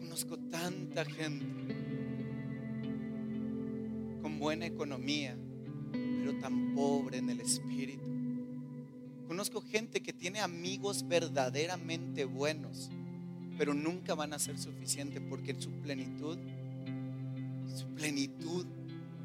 Conozco 0.00 0.38
tanta 0.38 1.04
gente 1.04 1.75
buena 4.46 4.66
economía, 4.66 5.36
pero 5.90 6.38
tan 6.38 6.72
pobre 6.72 7.18
en 7.18 7.30
el 7.30 7.40
espíritu 7.40 8.06
Conozco 9.26 9.60
gente 9.60 10.00
que 10.04 10.12
tiene 10.12 10.38
amigos 10.38 11.08
verdaderamente 11.08 12.24
buenos, 12.24 12.90
pero 13.58 13.74
nunca 13.74 14.14
van 14.14 14.32
a 14.32 14.38
ser 14.38 14.56
suficientes 14.56 15.20
porque 15.28 15.60
su 15.60 15.72
plenitud, 15.82 16.38
su 17.76 17.86
plenitud 17.96 18.64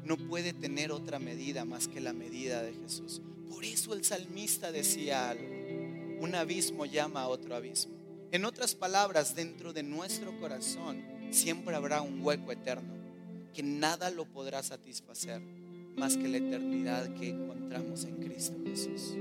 no 0.04 0.16
puede 0.16 0.52
tener 0.52 0.90
otra 0.90 1.20
medida 1.20 1.64
más 1.64 1.86
que 1.86 2.00
la 2.00 2.12
medida 2.12 2.60
de 2.64 2.74
Jesús. 2.74 3.22
Por 3.48 3.64
eso 3.64 3.94
el 3.94 4.04
salmista 4.04 4.72
decía 4.72 5.30
algo, 5.30 5.46
un 6.18 6.34
abismo 6.34 6.84
llama 6.84 7.22
a 7.22 7.28
otro 7.28 7.54
abismo. 7.54 7.92
En 8.32 8.44
otras 8.44 8.74
palabras, 8.74 9.36
dentro 9.36 9.72
de 9.72 9.84
nuestro 9.84 10.36
corazón 10.40 11.00
siempre 11.30 11.76
habrá 11.76 12.02
un 12.02 12.24
hueco 12.24 12.50
eterno 12.50 13.01
que 13.52 13.62
nada 13.62 14.10
lo 14.10 14.24
podrá 14.24 14.62
satisfacer 14.62 15.40
más 15.96 16.16
que 16.16 16.28
la 16.28 16.38
eternidad 16.38 17.14
que 17.14 17.28
encontramos 17.28 18.04
en 18.04 18.16
Cristo 18.16 18.56
Jesús. 18.64 19.14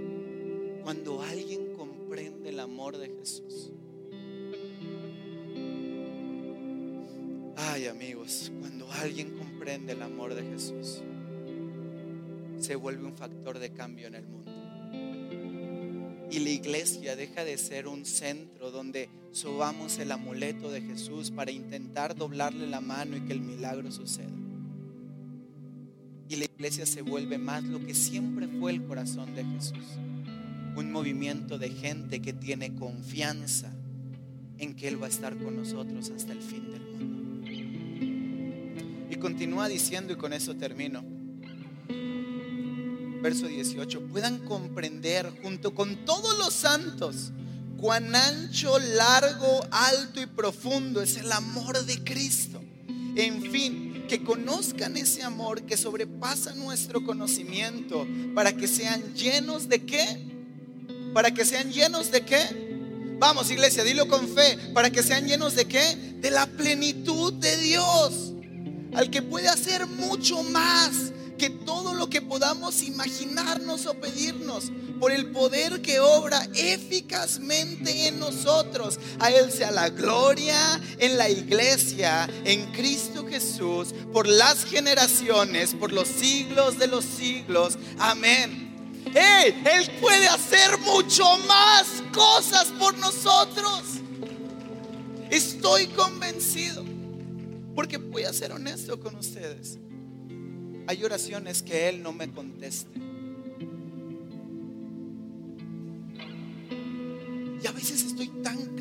Cuando 0.84 1.22
alguien 1.22 1.76
comprende 1.76 2.50
el 2.50 2.60
amor 2.60 2.98
de 2.98 3.10
Jesús. 3.10 3.72
Ay 7.58 7.88
amigos, 7.88 8.52
cuando 8.60 8.92
alguien 8.92 9.38
comprende 9.38 9.94
el 9.94 10.02
amor 10.02 10.34
de 10.34 10.44
Jesús, 10.44 11.04
se 12.58 12.76
vuelve 12.76 13.06
un 13.06 13.16
factor 13.16 13.60
de 13.60 13.72
cambio 13.72 14.08
en 14.08 14.16
el 14.16 14.26
mundo. 14.26 14.52
Y 16.32 16.40
la 16.40 16.50
iglesia 16.50 17.16
deja 17.16 17.44
de 17.44 17.58
ser 17.58 17.88
un 17.88 18.06
centro 18.06 18.72
donde 18.72 19.10
subamos 19.32 19.98
el 20.00 20.12
amuleto 20.12 20.72
de 20.72 20.82
Jesús 20.82 21.32
para 21.32 21.52
intentar 21.52 22.16
doblarle 22.16 22.68
la 22.68 22.82
mano 22.82 23.18
y 23.18 23.22
que 23.22 23.34
el 23.34 23.42
milagro 23.42 23.92
suceda. 23.92 24.30
Y 26.30 26.36
la 26.38 26.46
iglesia 26.46 26.86
se 26.86 27.02
vuelve 27.02 27.38
más 27.38 27.64
lo 27.64 27.86
que 27.86 27.94
siempre 27.94 28.48
fue 28.48 28.72
el 28.72 28.86
corazón 28.86 29.36
de 29.36 29.44
Jesús 29.44 30.00
un 30.76 30.92
movimiento 30.92 31.58
de 31.58 31.70
gente 31.70 32.22
que 32.22 32.34
tiene 32.34 32.76
confianza 32.76 33.72
en 34.58 34.76
que 34.76 34.88
Él 34.88 35.02
va 35.02 35.08
a 35.08 35.10
estar 35.10 35.36
con 35.38 35.56
nosotros 35.56 36.12
hasta 36.16 36.34
el 36.34 36.42
fin 36.42 36.72
del 36.72 36.82
mundo. 36.82 37.48
Y 39.10 39.16
continúa 39.16 39.68
diciendo, 39.68 40.14
y 40.14 40.16
con 40.16 40.34
eso 40.34 40.56
termino, 40.56 41.04
verso 43.22 43.48
18, 43.48 44.08
puedan 44.08 44.40
comprender 44.40 45.32
junto 45.42 45.76
con 45.76 46.06
todos 46.06 46.38
los 46.38 46.54
santos 46.54 47.34
cuán 47.82 48.16
ancho, 48.16 48.78
largo, 48.78 49.66
alto 49.72 50.22
y 50.22 50.28
profundo 50.28 51.02
es 51.02 51.18
el 51.18 51.32
amor 51.32 51.84
de 51.84 52.04
Cristo. 52.04 52.62
En 53.16 53.42
fin, 53.52 54.06
que 54.08 54.24
conozcan 54.24 54.96
ese 54.96 55.24
amor 55.24 55.64
que 55.64 55.76
sobrepasa 55.76 56.54
nuestro 56.54 57.04
conocimiento 57.04 58.08
para 58.36 58.54
que 58.54 58.68
sean 58.68 59.16
llenos 59.16 59.68
de 59.68 59.84
qué? 59.84 60.06
Para 61.14 61.32
que 61.32 61.44
sean 61.44 61.72
llenos 61.72 62.12
de 62.12 62.22
qué? 62.22 63.18
Vamos, 63.20 63.50
iglesia, 63.50 63.84
dilo 63.84 64.08
con 64.08 64.28
fe. 64.28 64.58
Para 64.74 64.92
que 64.92 65.02
sean 65.02 65.28
llenos 65.28 65.56
de 65.56 65.66
qué? 65.66 65.96
De 66.22 66.30
la 66.30 66.46
plenitud 66.46 67.34
de 67.34 67.58
Dios. 67.58 68.34
Al 68.94 69.10
que 69.10 69.22
puede 69.22 69.48
hacer 69.48 69.88
mucho 69.88 70.44
más 70.44 71.12
que 71.38 71.50
todo 71.50 71.96
lo 71.96 72.10
que 72.10 72.22
podamos 72.22 72.84
imaginarnos 72.84 73.88
o 73.88 73.96
pedirnos 73.96 74.72
por 75.02 75.12
el 75.12 75.32
poder 75.32 75.82
que 75.82 76.00
obra 76.00 76.48
eficazmente 76.54 78.08
en 78.08 78.20
nosotros. 78.20 79.00
A 79.20 79.32
Él 79.32 79.52
sea 79.52 79.72
la 79.72 79.90
gloria 79.90 80.80
en 81.00 81.18
la 81.18 81.28
iglesia, 81.28 82.30
en 82.46 82.72
Cristo 82.72 83.26
Jesús, 83.28 83.96
por 84.14 84.28
las 84.28 84.64
generaciones, 84.64 85.74
por 85.74 85.92
los 85.92 86.08
siglos 86.08 86.78
de 86.78 86.86
los 86.86 87.04
siglos. 87.04 87.80
Amén. 87.98 89.02
Él 89.16 89.92
puede 90.00 90.28
hacer 90.28 90.78
mucho 90.78 91.26
más 91.48 91.88
cosas 92.14 92.68
por 92.68 92.96
nosotros. 93.00 93.82
Estoy 95.32 95.88
convencido. 95.88 96.86
Porque 97.74 97.98
voy 97.98 98.26
a 98.26 98.34
ser 98.34 98.52
honesto 98.52 99.00
con 99.00 99.16
ustedes. 99.16 99.80
Hay 100.86 101.04
oraciones 101.04 101.64
que 101.64 101.90
Él 101.90 102.04
no 102.04 102.14
me 102.14 102.32
conteste. 102.32 103.11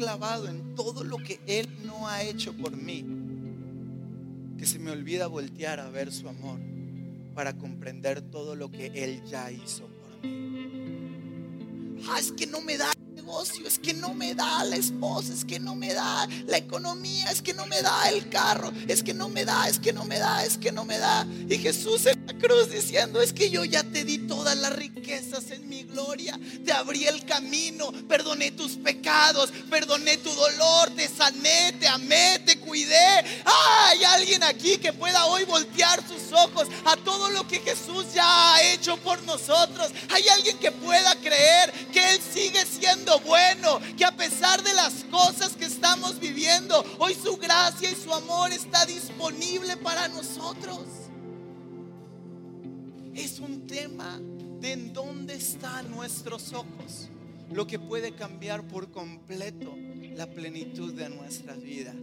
Clavado 0.00 0.48
en 0.48 0.74
todo 0.74 1.04
lo 1.04 1.18
que 1.18 1.40
Él 1.46 1.68
no 1.84 2.08
ha 2.08 2.22
hecho 2.22 2.54
por 2.54 2.74
mí 2.74 3.04
que 4.56 4.64
se 4.64 4.78
me 4.78 4.90
olvida 4.90 5.26
voltear 5.26 5.78
a 5.78 5.90
ver 5.90 6.10
su 6.10 6.26
amor 6.26 6.58
para 7.34 7.52
comprender 7.52 8.22
todo 8.22 8.56
lo 8.56 8.70
que 8.70 8.86
Él 8.94 9.22
ya 9.26 9.52
hizo 9.52 9.90
Ah, 12.08 12.18
es 12.18 12.32
que 12.32 12.46
no 12.46 12.62
me 12.62 12.78
da 12.78 12.90
es 13.66 13.78
que 13.78 13.94
no 13.94 14.14
me 14.14 14.34
da 14.34 14.64
la 14.64 14.76
esposa, 14.76 15.32
es 15.32 15.44
que 15.44 15.60
no 15.60 15.74
me 15.74 15.92
da 15.92 16.26
la 16.46 16.56
economía, 16.56 17.30
es 17.30 17.42
que 17.42 17.54
no 17.54 17.66
me 17.66 17.80
da 17.82 18.08
el 18.08 18.28
carro, 18.28 18.72
es 18.88 19.02
que 19.02 19.14
no 19.14 19.28
me 19.28 19.44
da, 19.44 19.68
es 19.68 19.78
que 19.78 19.92
no 19.92 20.04
me 20.04 20.18
da, 20.18 20.44
es 20.44 20.56
que 20.58 20.72
no 20.72 20.84
me 20.84 20.98
da. 20.98 21.26
Y 21.48 21.58
Jesús 21.58 22.06
en 22.06 22.26
la 22.26 22.34
cruz 22.34 22.70
diciendo, 22.70 23.20
es 23.20 23.32
que 23.32 23.50
yo 23.50 23.64
ya 23.64 23.82
te 23.82 24.04
di 24.04 24.18
todas 24.18 24.56
las 24.56 24.74
riquezas 24.74 25.50
en 25.50 25.68
mi 25.68 25.82
gloria, 25.84 26.38
te 26.64 26.72
abrí 26.72 27.06
el 27.06 27.24
camino, 27.24 27.92
perdoné 28.08 28.52
tus 28.52 28.72
pecados, 28.76 29.50
perdoné 29.68 30.16
tu 30.18 30.30
dolor, 30.30 30.90
te 30.96 31.08
sané, 31.08 31.74
te 31.78 31.88
amé, 31.88 32.40
te 32.46 32.58
cuidé. 32.58 33.24
Ay, 33.44 34.04
alguien 34.04 34.20
alguien 34.20 34.42
aquí 34.44 34.76
que 34.76 34.92
pueda 34.92 35.26
hoy 35.26 35.44
voltear 35.44 35.98
sus 36.06 36.32
ojos 36.32 36.68
a 36.84 36.96
todo 36.96 37.30
lo 37.30 37.48
que 37.48 37.58
Jesús 37.58 38.04
ya 38.14 38.54
ha 38.54 38.62
hecho 38.62 38.96
por 38.98 39.20
nosotros? 39.22 39.90
¿Hay 40.10 40.28
alguien 40.28 40.58
que 40.58 40.70
pueda 40.70 41.14
creer 41.16 41.72
que 41.92 42.12
Él 42.12 42.20
sigue 42.32 42.64
siendo 42.66 43.19
bueno? 43.26 43.80
Que 43.96 44.04
a 44.04 44.16
pesar 44.16 44.62
de 44.62 44.72
las 44.74 45.04
cosas 45.04 45.56
que 45.56 45.66
estamos 45.66 46.18
viviendo, 46.18 46.84
hoy 46.98 47.14
su 47.14 47.36
gracia 47.36 47.90
y 47.90 47.94
su 47.94 48.12
amor 48.12 48.52
está 48.52 48.84
disponible 48.86 49.76
para 49.76 50.08
nosotros. 50.08 50.86
Es 53.14 53.38
un 53.40 53.66
tema 53.66 54.20
de 54.60 54.72
en 54.72 54.92
dónde 54.92 55.34
están 55.34 55.90
nuestros 55.90 56.52
ojos, 56.52 57.08
lo 57.50 57.66
que 57.66 57.78
puede 57.78 58.14
cambiar 58.14 58.66
por 58.68 58.90
completo 58.90 59.74
la 60.14 60.26
plenitud 60.26 60.92
de 60.92 61.08
nuestra 61.08 61.54
vida. 61.54 61.94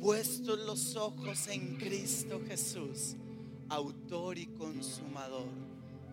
Puestos 0.00 0.58
los 0.60 0.96
ojos 0.96 1.46
en 1.46 1.76
Cristo 1.76 2.40
Jesús, 2.46 3.14
autor 3.68 4.36
y 4.38 4.46
consumador 4.46 5.61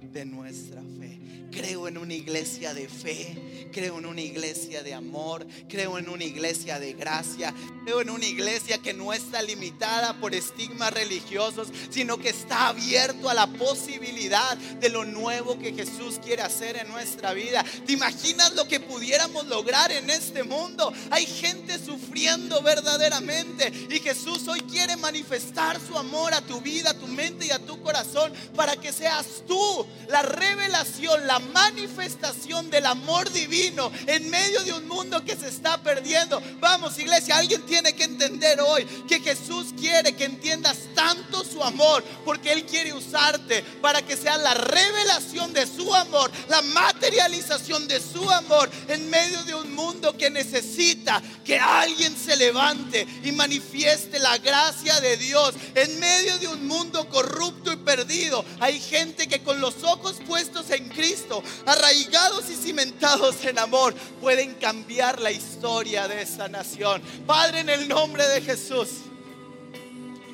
de 0.01 0.25
nuestra 0.25 0.81
fe. 0.99 1.19
Creo 1.51 1.87
en 1.87 1.97
una 1.97 2.13
iglesia 2.13 2.73
de 2.73 2.87
fe, 2.87 3.69
creo 3.71 3.97
en 3.97 4.05
una 4.05 4.21
iglesia 4.21 4.83
de 4.83 4.93
amor, 4.93 5.45
creo 5.67 5.97
en 5.97 6.07
una 6.07 6.23
iglesia 6.23 6.79
de 6.79 6.93
gracia, 6.93 7.53
creo 7.83 8.01
en 8.01 8.11
una 8.11 8.25
iglesia 8.25 8.77
que 8.77 8.93
no 8.93 9.13
está 9.13 9.41
limitada 9.41 10.19
por 10.19 10.35
estigmas 10.35 10.93
religiosos, 10.93 11.69
sino 11.89 12.19
que 12.19 12.29
está 12.29 12.67
abierto 12.67 13.29
a 13.29 13.33
la 13.33 13.47
posibilidad 13.47 14.57
de 14.57 14.89
lo 14.89 15.05
nuevo 15.05 15.57
que 15.57 15.73
Jesús 15.73 16.19
quiere 16.23 16.43
hacer 16.43 16.77
en 16.77 16.87
nuestra 16.87 17.33
vida. 17.33 17.65
¿Te 17.85 17.93
imaginas 17.93 18.53
lo 18.53 18.67
que 18.67 18.79
pudiéramos 18.79 19.47
lograr 19.47 19.91
en 19.91 20.09
este 20.11 20.43
mundo? 20.43 20.93
Hay 21.09 21.25
gente 21.25 21.79
sufriendo 21.79 22.61
verdaderamente 22.61 23.71
y 23.89 23.99
Jesús 23.99 24.47
hoy 24.47 24.61
quiere 24.61 24.95
manifestar 24.97 25.79
su 25.81 25.97
amor 25.97 26.33
a 26.33 26.41
tu 26.41 26.61
vida, 26.61 26.91
a 26.91 26.99
tu 26.99 27.07
mente 27.07 27.47
y 27.47 27.51
a 27.51 27.59
tu 27.59 27.81
corazón 27.81 28.31
para 28.55 28.75
que 28.75 28.93
seas 28.93 29.43
tú 29.47 29.87
la 30.09 30.23
revelación, 30.23 31.27
la 31.27 31.39
manifestación 31.39 32.69
del 32.69 32.85
amor 32.87 33.31
divino 33.31 33.91
en 34.07 34.29
medio 34.29 34.63
de 34.63 34.73
un 34.73 34.87
mundo 34.87 35.23
que 35.23 35.35
se 35.35 35.47
está 35.47 35.81
perdiendo. 35.81 36.41
Vamos, 36.59 36.97
iglesia, 36.97 37.37
alguien 37.37 37.65
tiene 37.65 37.93
que 37.93 38.05
entender 38.05 38.59
hoy 38.59 38.85
que 39.07 39.19
Jesús 39.19 39.67
quiere 39.79 40.15
que 40.15 40.25
entiendas 40.25 40.77
tanto 40.95 41.43
su 41.43 41.63
amor, 41.63 42.03
porque 42.25 42.51
Él 42.51 42.65
quiere 42.65 42.93
usarte 42.93 43.63
para 43.81 44.01
que 44.01 44.17
sea 44.17 44.37
la 44.37 44.55
revelación 44.55 45.53
de 45.53 45.67
su 45.67 45.93
amor, 45.93 46.31
la 46.47 46.61
materialización 46.61 47.87
de 47.87 48.01
su 48.01 48.29
amor 48.31 48.69
en 48.87 49.09
medio 49.09 49.43
de 49.43 49.53
un 49.53 49.75
mundo 49.75 50.17
que 50.17 50.29
necesita 50.29 51.21
que 51.45 51.59
alguien 51.59 52.15
se 52.17 52.35
levante 52.35 53.07
y 53.23 53.31
manifieste 53.31 54.19
la 54.19 54.37
gracia 54.39 54.99
de 55.01 55.17
Dios 55.17 55.53
en 55.75 55.99
medio 55.99 56.37
de 56.39 56.47
un 56.47 56.67
mundo 56.67 57.07
corrupto 57.09 57.71
y 57.71 57.77
perdido. 57.77 58.43
Hay 58.59 58.79
gente 58.79 59.27
que 59.27 59.43
con 59.43 59.59
los 59.61 59.78
ojos 59.83 60.17
puestos 60.27 60.69
en 60.71 60.89
Cristo, 60.89 61.43
arraigados 61.65 62.49
y 62.49 62.55
cimentados 62.55 63.43
en 63.45 63.59
amor, 63.59 63.93
pueden 64.21 64.55
cambiar 64.55 65.19
la 65.19 65.31
historia 65.31 66.07
de 66.07 66.21
esta 66.21 66.47
nación. 66.47 67.01
Padre, 67.25 67.61
en 67.61 67.69
el 67.69 67.87
nombre 67.87 68.27
de 68.27 68.41
Jesús, 68.41 68.89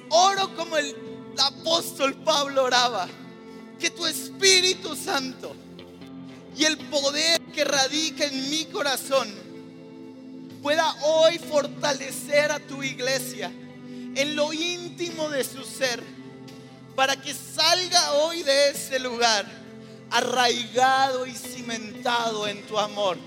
oro 0.10 0.56
como 0.56 0.78
el 0.78 0.96
apóstol 1.38 2.16
Pablo 2.16 2.64
oraba, 2.64 3.08
que 3.80 3.90
tu 3.90 4.06
Espíritu 4.06 4.96
Santo 4.96 5.56
y 6.58 6.64
el 6.64 6.78
poder 6.78 7.42
que 7.54 7.66
radica 7.66 8.26
en 8.26 8.50
mi 8.50 8.66
corazón 8.66 9.28
pueda 10.62 10.96
hoy 11.04 11.38
fortalecer 11.38 12.52
a 12.52 12.60
tu 12.60 12.82
iglesia 12.82 13.52
en 14.16 14.36
lo 14.36 14.54
íntimo 14.54 15.30
de 15.30 15.44
su 15.44 15.64
ser, 15.64 16.02
para 16.96 17.16
que 17.16 17.34
salga 17.34 18.14
hoy 18.14 18.44
de 18.44 18.70
ese 18.70 19.00
lugar 19.00 19.46
arraigado 20.10 21.26
y 21.26 21.34
cimentado 21.34 22.48
en 22.48 22.66
tu 22.68 22.78
amor. 22.80 23.18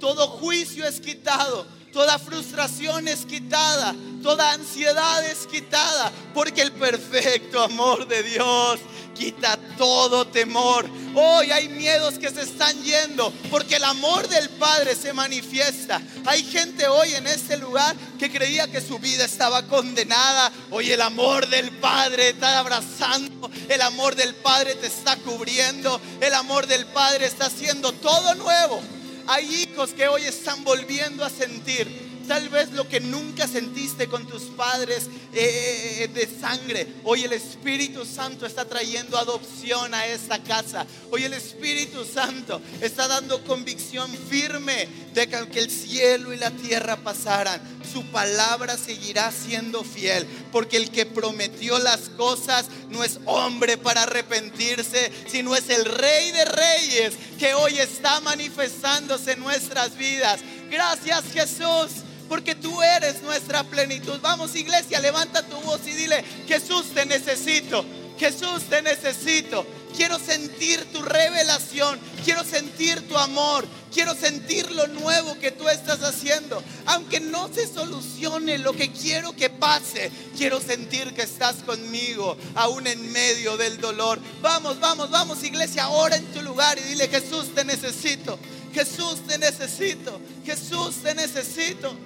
Todo 0.00 0.28
juicio 0.28 0.86
es 0.86 1.00
quitado, 1.00 1.66
toda 1.92 2.18
frustración 2.18 3.08
es 3.08 3.24
quitada, 3.24 3.94
toda 4.22 4.52
ansiedad 4.52 5.24
es 5.24 5.46
quitada, 5.46 6.12
porque 6.34 6.62
el 6.62 6.72
perfecto 6.72 7.60
amor 7.60 8.06
de 8.06 8.22
Dios 8.22 8.78
quita 9.18 9.58
todo 9.76 10.26
temor. 10.28 10.88
Hoy 11.14 11.50
hay 11.50 11.68
miedos 11.68 12.18
que 12.18 12.30
se 12.30 12.42
están 12.42 12.80
yendo 12.84 13.32
porque 13.50 13.76
el 13.76 13.84
amor 13.84 14.28
del 14.28 14.48
Padre 14.50 14.94
se 14.94 15.12
manifiesta. 15.12 16.00
Hay 16.24 16.44
gente 16.44 16.86
hoy 16.86 17.14
en 17.14 17.26
este 17.26 17.56
lugar 17.56 17.96
que 18.18 18.30
creía 18.30 18.70
que 18.70 18.80
su 18.80 18.98
vida 18.98 19.24
estaba 19.24 19.66
condenada. 19.66 20.52
Hoy 20.70 20.92
el 20.92 21.00
amor 21.02 21.48
del 21.48 21.72
Padre 21.72 22.30
está 22.30 22.60
abrazando. 22.60 23.50
El 23.68 23.82
amor 23.82 24.14
del 24.14 24.34
Padre 24.36 24.76
te 24.76 24.86
está 24.86 25.16
cubriendo. 25.16 26.00
El 26.20 26.34
amor 26.34 26.66
del 26.66 26.86
Padre 26.86 27.26
está 27.26 27.46
haciendo 27.46 27.92
todo 27.92 28.34
nuevo. 28.36 28.80
Hay 29.26 29.66
hijos 29.68 29.90
que 29.90 30.08
hoy 30.08 30.22
están 30.22 30.62
volviendo 30.64 31.24
a 31.24 31.30
sentir 31.30 32.07
tal 32.28 32.50
vez 32.50 32.70
lo 32.72 32.86
que 32.86 33.00
nunca 33.00 33.48
sentiste 33.48 34.06
con 34.06 34.26
tus 34.26 34.42
padres 34.42 35.08
eh, 35.32 36.08
de 36.12 36.28
sangre. 36.40 36.86
Hoy 37.02 37.24
el 37.24 37.32
Espíritu 37.32 38.04
Santo 38.04 38.44
está 38.44 38.66
trayendo 38.66 39.16
adopción 39.16 39.94
a 39.94 40.06
esta 40.06 40.42
casa. 40.42 40.86
Hoy 41.10 41.24
el 41.24 41.32
Espíritu 41.32 42.04
Santo 42.04 42.60
está 42.82 43.08
dando 43.08 43.42
convicción 43.44 44.14
firme 44.28 44.86
de 45.14 45.26
que 45.26 45.58
el 45.58 45.70
cielo 45.70 46.32
y 46.34 46.36
la 46.36 46.50
tierra 46.50 46.96
pasaran, 46.96 47.60
su 47.90 48.04
palabra 48.06 48.76
seguirá 48.76 49.32
siendo 49.32 49.82
fiel. 49.82 50.26
Porque 50.52 50.76
el 50.76 50.90
que 50.90 51.06
prometió 51.06 51.78
las 51.78 52.10
cosas 52.10 52.66
no 52.90 53.02
es 53.02 53.18
hombre 53.24 53.78
para 53.78 54.02
arrepentirse, 54.02 55.10
sino 55.28 55.56
es 55.56 55.70
el 55.70 55.86
Rey 55.86 56.30
de 56.32 56.44
Reyes 56.44 57.14
que 57.38 57.54
hoy 57.54 57.78
está 57.78 58.20
manifestándose 58.20 59.32
en 59.32 59.40
nuestras 59.40 59.96
vidas. 59.96 60.40
Gracias 60.70 61.24
Jesús 61.32 62.04
porque 62.28 62.54
tú 62.54 62.82
eres 62.82 63.22
nuestra 63.22 63.64
plenitud. 63.64 64.18
Vamos 64.20 64.54
iglesia, 64.54 65.00
levanta 65.00 65.42
tu 65.42 65.56
voz 65.60 65.80
y 65.86 65.92
dile, 65.92 66.24
Jesús 66.46 66.94
te 66.94 67.06
necesito, 67.06 67.84
Jesús 68.18 68.64
te 68.68 68.82
necesito. 68.82 69.66
Quiero 69.96 70.18
sentir 70.18 70.84
tu 70.92 71.02
revelación, 71.02 71.98
quiero 72.24 72.44
sentir 72.44 73.08
tu 73.08 73.16
amor, 73.16 73.66
quiero 73.92 74.14
sentir 74.14 74.70
lo 74.70 74.86
nuevo 74.86 75.38
que 75.40 75.50
tú 75.50 75.68
estás 75.68 76.02
haciendo. 76.02 76.62
Aunque 76.86 77.20
no 77.20 77.48
se 77.52 77.66
solucione 77.66 78.58
lo 78.58 78.74
que 78.74 78.92
quiero 78.92 79.34
que 79.34 79.50
pase, 79.50 80.12
quiero 80.36 80.60
sentir 80.60 81.14
que 81.14 81.22
estás 81.22 81.56
conmigo, 81.64 82.36
aún 82.54 82.86
en 82.86 83.10
medio 83.12 83.56
del 83.56 83.80
dolor. 83.80 84.20
Vamos, 84.42 84.78
vamos, 84.78 85.10
vamos 85.10 85.42
iglesia, 85.42 85.84
ahora 85.84 86.16
en 86.16 86.26
tu 86.26 86.42
lugar 86.42 86.78
y 86.78 86.82
dile, 86.82 87.08
Jesús 87.08 87.54
te 87.54 87.64
necesito, 87.64 88.38
Jesús 88.72 89.26
te 89.26 89.38
necesito, 89.38 90.20
Jesús 90.44 90.96
te 91.02 91.14
necesito. 91.14 91.96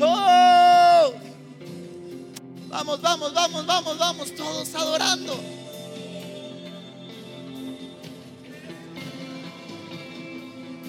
Oh. 0.00 1.14
Vamos, 2.68 3.00
vamos, 3.00 3.34
vamos, 3.34 3.66
vamos, 3.66 3.98
vamos, 3.98 4.34
todos 4.36 4.74
adorando. 4.74 5.40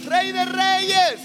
Rey 0.05 0.31
de 0.31 0.45
reyes, 0.45 1.19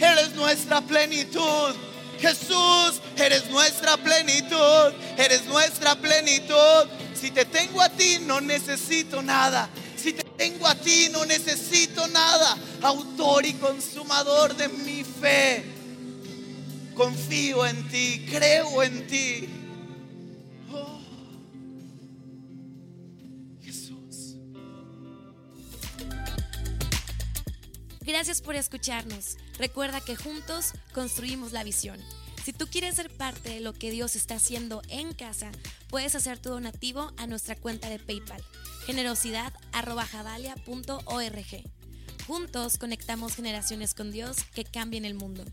eres 0.00 0.34
nuestra 0.34 0.80
plenitud. 0.80 1.74
Jesús, 2.18 3.02
eres 3.16 3.50
nuestra 3.50 3.98
plenitud, 3.98 4.92
eres 5.18 5.44
nuestra 5.44 5.94
plenitud. 5.96 6.88
Si 7.14 7.30
te 7.30 7.44
tengo 7.44 7.82
a 7.82 7.90
ti, 7.90 8.18
no 8.20 8.40
necesito 8.40 9.20
nada. 9.20 9.68
Si 9.96 10.14
te 10.14 10.22
tengo 10.22 10.66
a 10.66 10.74
ti, 10.74 11.08
no 11.10 11.26
necesito 11.26 12.06
nada. 12.08 12.56
Autor 12.82 13.44
y 13.44 13.54
consumador 13.54 14.56
de 14.56 14.68
mi 14.68 15.04
fe 15.04 15.75
confío 16.96 17.64
en 17.66 17.86
ti, 17.88 18.26
creo 18.28 18.82
en 18.82 19.06
ti. 19.06 19.48
Oh, 20.72 20.98
Jesús. 23.62 24.34
Gracias 28.00 28.40
por 28.40 28.56
escucharnos. 28.56 29.36
Recuerda 29.58 30.00
que 30.00 30.16
juntos 30.16 30.72
construimos 30.94 31.52
la 31.52 31.62
visión. 31.64 32.00
Si 32.44 32.52
tú 32.52 32.68
quieres 32.68 32.94
ser 32.94 33.10
parte 33.10 33.50
de 33.50 33.60
lo 33.60 33.72
que 33.72 33.90
Dios 33.90 34.14
está 34.16 34.36
haciendo 34.36 34.80
en 34.88 35.12
casa, 35.12 35.50
puedes 35.88 36.14
hacer 36.14 36.38
tu 36.38 36.50
donativo 36.50 37.12
a 37.16 37.26
nuestra 37.26 37.56
cuenta 37.56 37.90
de 37.90 37.98
PayPal, 37.98 38.40
generosidad.javalia.org. 38.86 41.64
Juntos 42.26 42.78
conectamos 42.78 43.34
generaciones 43.34 43.94
con 43.94 44.12
Dios 44.12 44.36
que 44.54 44.64
cambien 44.64 45.04
el 45.04 45.14
mundo. 45.14 45.44